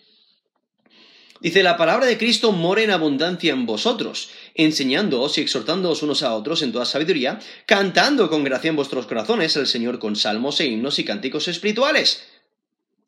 Dice, 1.42 1.62
la 1.62 1.76
palabra 1.76 2.06
de 2.06 2.18
Cristo 2.18 2.54
mora 2.54 2.84
en 2.84 2.92
abundancia 2.92 3.52
en 3.52 3.66
vosotros, 3.66 4.30
enseñándoos 4.56 5.38
y 5.38 5.42
exhortándoos 5.42 6.04
unos 6.04 6.24
a 6.24 6.34
otros 6.36 6.62
en 6.62 6.72
toda 6.72 6.86
sabiduría, 6.86 7.38
cantando 7.66 8.30
con 8.30 8.46
gracia 8.46 8.70
en 8.70 8.78
vuestros 8.78 9.08
corazones 9.08 9.58
al 9.58 9.68
Señor 9.68 10.00
con 10.00 10.16
salmos 10.16 10.62
e 10.62 10.68
himnos 10.68 11.00
y 11.00 11.04
cánticos 11.04 11.50
espirituales. 11.50 12.24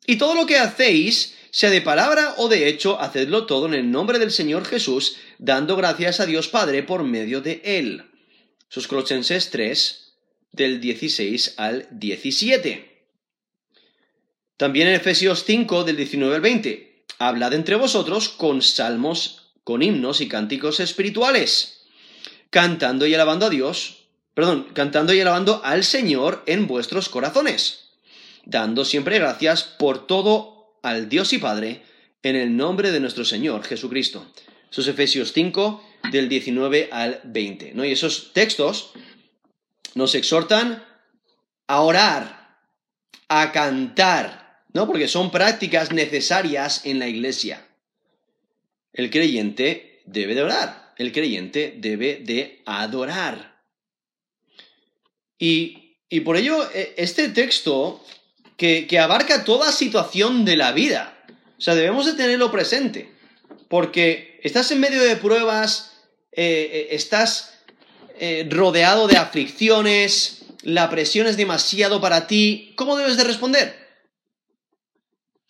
Y 0.04 0.16
todo 0.16 0.34
lo 0.34 0.44
que 0.44 0.58
hacéis, 0.58 1.34
sea 1.50 1.70
de 1.70 1.80
palabra 1.80 2.34
o 2.36 2.48
de 2.48 2.68
hecho, 2.68 3.00
hacedlo 3.00 3.46
todo 3.46 3.64
en 3.68 3.72
el 3.72 3.90
nombre 3.90 4.18
del 4.18 4.32
Señor 4.32 4.66
Jesús, 4.66 5.16
dando 5.38 5.76
gracias 5.76 6.20
a 6.20 6.26
Dios 6.26 6.48
Padre 6.48 6.82
por 6.82 7.04
medio 7.04 7.40
de 7.40 7.62
Él. 7.64 8.09
Sus 8.70 8.86
Colosenses 8.86 9.50
3, 9.50 10.12
del 10.52 10.80
16 10.80 11.54
al 11.56 11.88
17. 11.90 13.04
También 14.56 14.86
en 14.86 14.94
Efesios 14.94 15.42
5, 15.44 15.82
del 15.82 15.96
19 15.96 16.36
al 16.36 16.40
20. 16.40 17.04
Hablad 17.18 17.52
entre 17.54 17.74
vosotros 17.74 18.28
con 18.28 18.62
salmos, 18.62 19.50
con 19.64 19.82
himnos 19.82 20.20
y 20.20 20.28
cánticos 20.28 20.78
espirituales, 20.78 21.82
cantando 22.50 23.08
y 23.08 23.14
alabando 23.14 23.46
a 23.46 23.50
Dios, 23.50 24.04
perdón, 24.34 24.68
cantando 24.72 25.12
y 25.12 25.20
alabando 25.20 25.60
al 25.64 25.82
Señor 25.82 26.44
en 26.46 26.68
vuestros 26.68 27.08
corazones, 27.08 27.88
dando 28.44 28.84
siempre 28.84 29.18
gracias 29.18 29.64
por 29.64 30.06
todo 30.06 30.78
al 30.84 31.08
Dios 31.08 31.32
y 31.32 31.38
Padre, 31.38 31.82
en 32.22 32.36
el 32.36 32.56
nombre 32.56 32.92
de 32.92 33.00
nuestro 33.00 33.24
Señor 33.24 33.64
Jesucristo. 33.64 34.30
Sus 34.70 34.86
Efesios 34.86 35.32
5, 35.32 35.89
del 36.10 36.28
19 36.28 36.88
al 36.92 37.20
20. 37.24 37.72
¿no? 37.74 37.84
Y 37.84 37.92
esos 37.92 38.32
textos 38.32 38.92
nos 39.94 40.14
exhortan 40.14 40.84
a 41.66 41.80
orar, 41.82 42.58
a 43.28 43.52
cantar, 43.52 44.64
¿no? 44.72 44.86
Porque 44.86 45.08
son 45.08 45.30
prácticas 45.30 45.92
necesarias 45.92 46.84
en 46.84 46.98
la 46.98 47.08
iglesia. 47.08 47.66
El 48.92 49.10
creyente 49.10 50.02
debe 50.06 50.34
de 50.34 50.42
orar, 50.42 50.94
el 50.96 51.12
creyente 51.12 51.74
debe 51.78 52.20
de 52.24 52.62
adorar. 52.66 53.62
Y, 55.38 55.96
y 56.08 56.20
por 56.20 56.36
ello, 56.36 56.68
e, 56.74 56.94
este 56.96 57.28
texto 57.28 58.04
que, 58.56 58.86
que 58.86 58.98
abarca 58.98 59.44
toda 59.44 59.72
situación 59.72 60.44
de 60.44 60.56
la 60.56 60.72
vida, 60.72 61.24
o 61.56 61.60
sea, 61.60 61.74
debemos 61.74 62.06
de 62.06 62.14
tenerlo 62.14 62.50
presente, 62.50 63.12
porque 63.68 64.40
estás 64.42 64.70
en 64.72 64.80
medio 64.80 65.02
de 65.02 65.16
pruebas, 65.16 65.89
eh, 66.32 66.70
eh, 66.72 66.88
estás 66.90 67.54
eh, 68.18 68.46
rodeado 68.50 69.08
de 69.08 69.16
aflicciones, 69.16 70.42
la 70.62 70.90
presión 70.90 71.26
es 71.26 71.36
demasiado 71.36 72.00
para 72.00 72.26
ti, 72.26 72.72
¿cómo 72.76 72.96
debes 72.96 73.16
de 73.16 73.24
responder? 73.24 73.88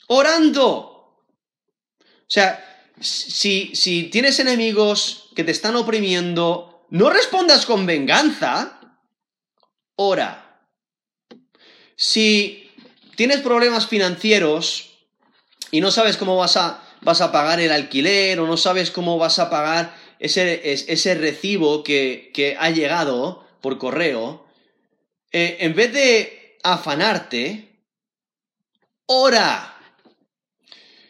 Orando. 0.06 0.76
O 0.78 2.32
sea, 2.32 2.64
si, 3.00 3.74
si 3.74 4.04
tienes 4.04 4.38
enemigos 4.38 5.30
que 5.34 5.44
te 5.44 5.50
están 5.50 5.76
oprimiendo, 5.76 6.86
no 6.90 7.10
respondas 7.10 7.66
con 7.66 7.86
venganza, 7.86 8.80
ora. 9.96 10.62
Si 11.96 12.70
tienes 13.16 13.40
problemas 13.40 13.86
financieros 13.86 14.90
y 15.70 15.80
no 15.80 15.90
sabes 15.90 16.16
cómo 16.16 16.36
vas 16.36 16.56
a, 16.56 16.82
vas 17.02 17.20
a 17.20 17.32
pagar 17.32 17.60
el 17.60 17.72
alquiler 17.72 18.40
o 18.40 18.46
no 18.46 18.56
sabes 18.56 18.90
cómo 18.90 19.18
vas 19.18 19.38
a 19.38 19.50
pagar 19.50 19.94
ese, 20.20 20.60
ese 20.70 21.14
recibo 21.14 21.82
que, 21.82 22.56
ha 22.58 22.70
llegado 22.70 23.44
por 23.60 23.78
correo, 23.78 24.46
eh, 25.32 25.56
en 25.60 25.74
vez 25.74 25.92
de 25.92 26.58
afanarte, 26.62 27.68
ora. 29.06 29.66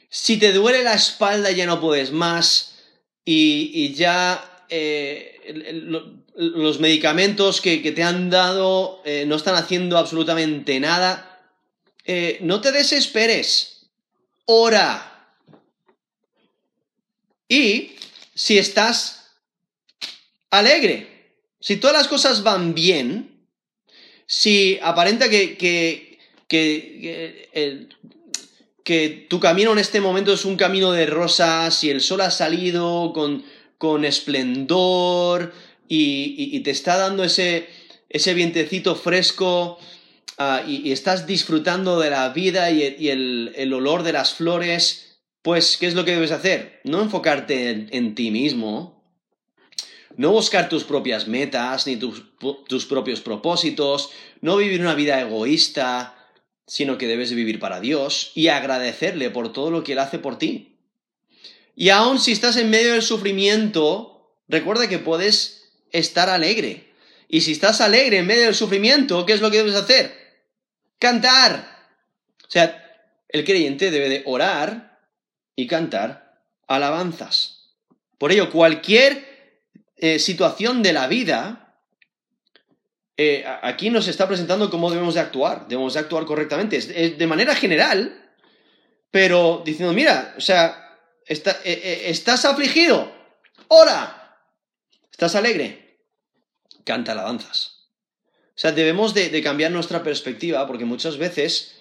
Si 0.08 0.38
te 0.38 0.52
duele 0.52 0.82
la 0.82 0.94
espalda 0.94 1.50
ya 1.50 1.66
no 1.66 1.80
puedes 1.80 2.10
más 2.10 2.78
y, 3.24 3.92
ya 3.94 4.64
eh, 4.68 6.24
los 6.34 6.80
medicamentos 6.80 7.60
que, 7.60 7.78
te 7.78 8.02
han 8.02 8.30
dado 8.30 9.02
eh, 9.04 9.24
no 9.26 9.36
están 9.36 9.56
haciendo 9.56 9.98
absolutamente 9.98 10.78
nada, 10.80 11.26
no 12.40 12.60
te 12.60 12.72
desesperes. 12.72 13.88
Ora. 14.46 15.06
Y 17.48 17.92
si 18.40 18.56
estás 18.56 19.34
alegre, 20.50 21.36
si 21.60 21.76
todas 21.76 21.94
las 21.94 22.08
cosas 22.08 22.42
van 22.42 22.72
bien, 22.72 23.46
si 24.24 24.78
aparenta 24.82 25.28
que, 25.28 25.58
que, 25.58 26.18
que, 28.82 29.26
tu 29.28 29.40
camino 29.40 29.72
en 29.72 29.78
este 29.78 30.00
momento 30.00 30.32
es 30.32 30.46
un 30.46 30.56
camino 30.56 30.90
de 30.92 31.04
rosas, 31.04 31.74
si 31.74 31.90
el 31.90 32.00
sol 32.00 32.22
ha 32.22 32.30
salido 32.30 33.12
con, 33.12 33.44
con 33.76 34.06
esplendor 34.06 35.52
y, 35.86 36.58
te 36.60 36.70
está 36.70 36.96
dando 36.96 37.24
ese, 37.24 37.68
ese 38.08 38.32
vientecito 38.32 38.96
fresco 38.96 39.78
ah, 40.38 40.62
y, 40.66 40.92
estás 40.92 41.26
disfrutando 41.26 42.00
de 42.00 42.08
la 42.08 42.30
vida 42.30 42.70
y, 42.70 43.10
el, 43.10 43.52
el 43.54 43.74
olor 43.74 44.02
de 44.02 44.14
las 44.14 44.32
flores, 44.32 45.09
pues, 45.42 45.76
¿qué 45.78 45.86
es 45.86 45.94
lo 45.94 46.04
que 46.04 46.12
debes 46.12 46.32
hacer? 46.32 46.80
No 46.84 47.00
enfocarte 47.00 47.88
en, 47.96 48.14
ti 48.14 48.30
mismo, 48.30 49.02
no 50.16 50.32
buscar 50.32 50.68
tus 50.68 50.84
propias 50.84 51.28
metas 51.28 51.86
ni 51.86 51.96
tus, 51.96 52.36
tus, 52.68 52.86
propios 52.86 53.20
propósitos, 53.20 54.10
no 54.42 54.56
vivir 54.56 54.80
una 54.80 54.94
vida 54.94 55.20
egoísta, 55.20 56.16
sino 56.66 56.98
que 56.98 57.06
debes 57.06 57.32
vivir 57.32 57.58
para 57.58 57.80
Dios 57.80 58.32
y 58.34 58.48
agradecerle 58.48 59.30
por 59.30 59.52
todo 59.52 59.70
lo 59.70 59.82
que 59.82 59.92
Él 59.92 59.98
hace 59.98 60.18
por 60.18 60.38
ti. 60.38 60.78
Y 61.74 61.88
aun 61.88 62.18
si 62.18 62.32
estás 62.32 62.56
en 62.56 62.68
medio 62.68 62.92
del 62.92 63.02
sufrimiento, 63.02 64.36
recuerda 64.48 64.88
que 64.88 64.98
puedes 64.98 65.72
estar 65.90 66.28
alegre. 66.28 66.92
Y 67.28 67.40
si 67.40 67.52
estás 67.52 67.80
alegre 67.80 68.18
en 68.18 68.26
medio 68.26 68.44
del 68.44 68.54
sufrimiento, 68.54 69.24
¿qué 69.24 69.32
es 69.32 69.40
lo 69.40 69.50
que 69.50 69.58
debes 69.58 69.74
hacer? 69.74 70.12
Cantar. 70.98 71.88
O 72.46 72.50
sea, 72.50 73.06
el 73.28 73.44
creyente 73.44 73.90
debe 73.90 74.08
de 74.08 74.22
orar 74.26 74.89
y 75.56 75.66
cantar 75.66 76.42
alabanzas. 76.66 77.74
Por 78.18 78.32
ello, 78.32 78.50
cualquier 78.50 79.58
eh, 79.96 80.18
situación 80.18 80.82
de 80.82 80.92
la 80.92 81.06
vida, 81.08 81.76
eh, 83.16 83.44
aquí 83.62 83.90
nos 83.90 84.08
está 84.08 84.26
presentando 84.28 84.70
cómo 84.70 84.90
debemos 84.90 85.14
de 85.14 85.20
actuar. 85.20 85.66
Debemos 85.68 85.94
de 85.94 86.00
actuar 86.00 86.24
correctamente. 86.24 86.78
de 86.80 87.26
manera 87.26 87.54
general, 87.54 88.30
pero 89.10 89.62
diciendo, 89.64 89.92
mira, 89.92 90.34
o 90.36 90.40
sea, 90.40 90.98
está- 91.26 91.58
eh, 91.64 92.04
estás 92.06 92.44
afligido, 92.44 93.12
ora, 93.68 94.38
estás 95.10 95.34
alegre, 95.34 95.98
canta 96.84 97.12
alabanzas. 97.12 97.88
O 98.54 98.60
sea, 98.60 98.72
debemos 98.72 99.14
de, 99.14 99.30
de 99.30 99.42
cambiar 99.42 99.70
nuestra 99.72 100.02
perspectiva 100.02 100.66
porque 100.66 100.84
muchas 100.84 101.16
veces, 101.16 101.76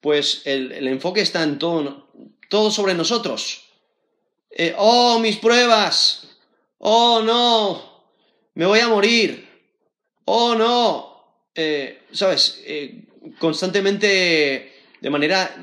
pues, 0.00 0.42
el, 0.44 0.72
el 0.72 0.86
enfoque 0.88 1.20
está 1.22 1.42
en 1.42 1.58
todo, 1.58 2.10
todo 2.48 2.70
sobre 2.70 2.94
nosotros. 2.94 3.68
Eh, 4.50 4.74
oh, 4.76 5.18
mis 5.18 5.36
pruebas, 5.36 6.28
oh, 6.78 7.22
no, 7.22 8.02
me 8.54 8.66
voy 8.66 8.80
a 8.80 8.88
morir, 8.88 9.48
oh, 10.24 10.54
no, 10.54 11.06
Eh, 11.60 12.02
¿sabes? 12.12 12.62
Eh, 12.66 13.02
constantemente 13.40 14.72
de 15.00 15.10
manera 15.10 15.60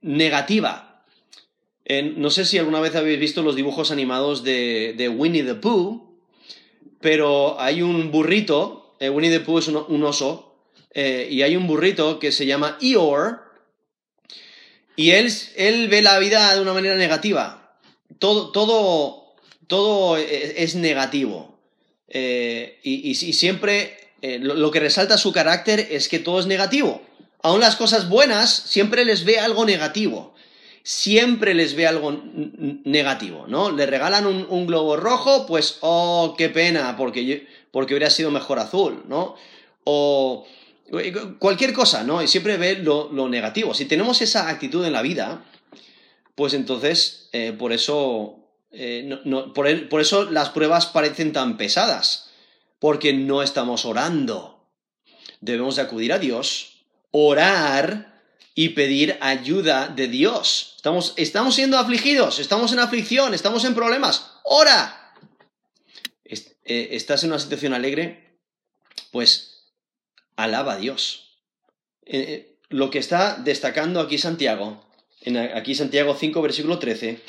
negativa. 0.00 1.04
No 2.14 2.30
sé 2.30 2.44
si 2.44 2.58
alguna 2.58 2.78
vez 2.78 2.94
habéis 2.94 3.18
visto 3.18 3.42
los 3.42 3.56
dibujos 3.56 3.90
animados 3.90 4.44
de, 4.44 5.12
Winnie 5.12 5.42
the 5.42 5.56
Pooh, 5.56 6.16
pero 7.00 7.60
hay 7.60 7.82
un 7.82 8.12
burrito, 8.12 8.94
Winnie 9.00 9.30
the 9.30 9.40
Pooh 9.40 9.58
es 9.58 9.66
un, 9.66 9.84
un 9.88 10.04
oso, 10.04 10.54
y 10.94 11.42
hay 11.42 11.56
un 11.56 11.66
burrito 11.66 12.20
que 12.20 12.30
se 12.30 12.46
llama 12.46 12.78
Eeyore, 12.80 13.38
y 14.96 15.10
él, 15.10 15.32
él 15.56 15.88
ve 15.88 16.02
la 16.02 16.18
vida 16.18 16.54
de 16.54 16.60
una 16.60 16.72
manera 16.72 16.96
negativa. 16.96 17.76
Todo, 18.18 18.50
todo, 18.52 19.34
todo 19.66 20.16
es, 20.16 20.54
es 20.56 20.74
negativo. 20.74 21.58
Eh, 22.08 22.78
y, 22.82 23.10
y- 23.10 23.14
siempre 23.32 23.96
eh, 24.20 24.38
lo, 24.38 24.54
lo 24.54 24.70
que 24.70 24.80
resalta 24.80 25.16
su 25.16 25.32
carácter 25.32 25.88
es 25.90 26.08
que 26.08 26.18
todo 26.18 26.40
es 26.40 26.46
negativo. 26.46 27.02
Aún 27.42 27.60
las 27.60 27.76
cosas 27.76 28.08
buenas 28.08 28.50
siempre 28.52 29.04
les 29.04 29.24
ve 29.24 29.38
algo 29.38 29.64
negativo. 29.64 30.34
Siempre 30.84 31.54
les 31.54 31.74
ve 31.76 31.86
algo 31.86 32.20
negativo, 32.84 33.46
¿no? 33.46 33.70
Le 33.70 33.86
regalan 33.86 34.26
un, 34.26 34.46
un 34.48 34.66
globo 34.66 34.96
rojo, 34.96 35.46
pues, 35.46 35.78
oh, 35.80 36.34
qué 36.36 36.48
pena, 36.48 36.96
porque, 36.96 37.46
porque 37.70 37.94
hubiera 37.94 38.10
sido 38.10 38.32
mejor 38.32 38.58
azul, 38.58 39.04
¿no? 39.08 39.36
O 39.84 40.44
cualquier 41.38 41.72
cosa, 41.72 42.04
¿no? 42.04 42.22
Y 42.22 42.28
siempre 42.28 42.56
ve 42.58 42.76
lo, 42.76 43.08
negativo. 43.28 43.72
Si 43.74 43.86
tenemos 43.86 44.20
esa 44.20 44.48
actitud 44.48 44.84
en 44.84 44.92
la 44.92 45.02
vida, 45.02 45.44
pues 46.34 46.52
entonces, 46.54 47.28
eh, 47.32 47.52
por 47.58 47.72
eso, 47.72 48.38
eh, 48.72 49.02
no- 49.06 49.20
no- 49.24 49.52
por, 49.54 49.68
eso 50.00 50.30
las 50.30 50.50
pruebas 50.50 50.86
parecen 50.86 51.32
tan 51.32 51.56
pesadas, 51.56 52.30
porque 52.78 53.12
no 53.14 53.42
estamos 53.42 53.84
orando. 53.86 54.68
Debemos 55.40 55.76
de 55.76 55.82
acudir 55.82 56.12
a 56.12 56.18
Dios, 56.18 56.84
orar 57.10 58.20
y 58.54 58.70
pedir 58.70 59.16
ayuda 59.20 59.88
de 59.88 60.08
Dios. 60.08 60.74
Estamos, 60.76 61.14
estamos 61.16 61.54
siendo 61.54 61.78
afligidos, 61.78 62.38
estamos 62.38 62.72
en 62.72 62.80
aflicción, 62.80 63.32
estamos 63.34 63.64
en 63.64 63.74
problemas. 63.74 64.30
¡Ora! 64.44 65.14
Est- 66.24 66.52
eh, 66.64 66.88
¿Estás 66.92 67.24
en 67.24 67.30
una 67.30 67.38
situación 67.38 67.72
alegre? 67.72 68.36
Pues 69.10 69.51
alaba 70.42 70.74
a 70.74 70.78
Dios. 70.78 71.38
Eh, 72.04 72.18
eh, 72.18 72.56
lo 72.68 72.90
que 72.90 72.98
está 72.98 73.36
destacando 73.36 74.00
aquí 74.00 74.18
Santiago, 74.18 74.84
en 75.20 75.36
aquí 75.36 75.74
Santiago 75.74 76.16
5, 76.18 76.42
versículo 76.42 76.78
13, 76.78 77.20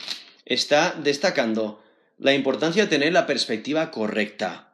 está 0.46 0.96
destacando 1.04 1.84
la 2.18 2.34
importancia 2.34 2.84
de 2.84 2.90
tener 2.90 3.14
la 3.14 3.28
perspectiva 3.28 3.92
correcta, 3.92 4.74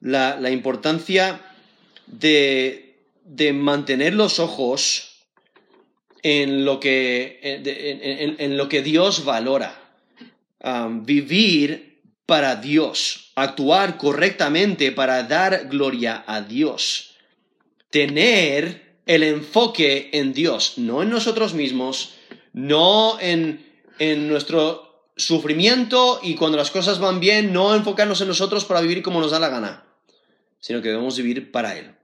la, 0.00 0.50
importancia 0.50 1.40
de, 2.06 2.98
de 3.24 3.52
mantener 3.52 4.14
los 4.14 4.38
ojos 4.38 5.26
en 6.22 6.64
lo 6.64 6.80
que, 6.80 7.38
en, 7.42 8.56
lo 8.56 8.68
que 8.68 8.82
Dios 8.82 9.24
valora. 9.24 9.82
Um, 10.58 11.04
vivir 11.04 12.00
para 12.24 12.56
Dios, 12.56 13.30
actuar 13.36 13.98
correctamente 13.98 14.90
para 14.90 15.22
dar 15.22 15.68
gloria 15.68 16.24
a 16.26 16.40
Dios 16.40 17.15
tener 17.90 19.00
el 19.06 19.22
enfoque 19.22 20.10
en 20.12 20.32
Dios, 20.32 20.74
no 20.78 21.02
en 21.02 21.10
nosotros 21.10 21.54
mismos, 21.54 22.14
no 22.52 23.18
en, 23.20 23.64
en 23.98 24.28
nuestro 24.28 24.86
sufrimiento 25.16 26.20
y 26.22 26.34
cuando 26.34 26.58
las 26.58 26.70
cosas 26.70 26.98
van 26.98 27.20
bien, 27.20 27.52
no 27.52 27.74
enfocarnos 27.74 28.20
en 28.20 28.28
nosotros 28.28 28.64
para 28.64 28.80
vivir 28.80 29.02
como 29.02 29.20
nos 29.20 29.30
da 29.30 29.38
la 29.38 29.48
gana, 29.48 29.86
sino 30.60 30.82
que 30.82 30.88
debemos 30.88 31.16
vivir 31.16 31.50
para 31.50 31.78
Él. 31.78 31.94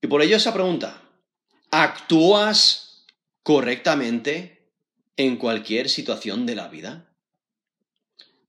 Y 0.00 0.06
por 0.06 0.22
ello 0.22 0.36
esa 0.36 0.52
pregunta, 0.52 1.02
¿actúas 1.70 3.06
correctamente 3.42 4.68
en 5.16 5.36
cualquier 5.36 5.88
situación 5.88 6.46
de 6.46 6.54
la 6.54 6.68
vida? 6.68 7.08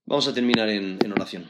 Vamos 0.05 0.27
a 0.27 0.33
terminar 0.33 0.69
en, 0.69 0.99
en 1.03 1.11
oración. 1.11 1.49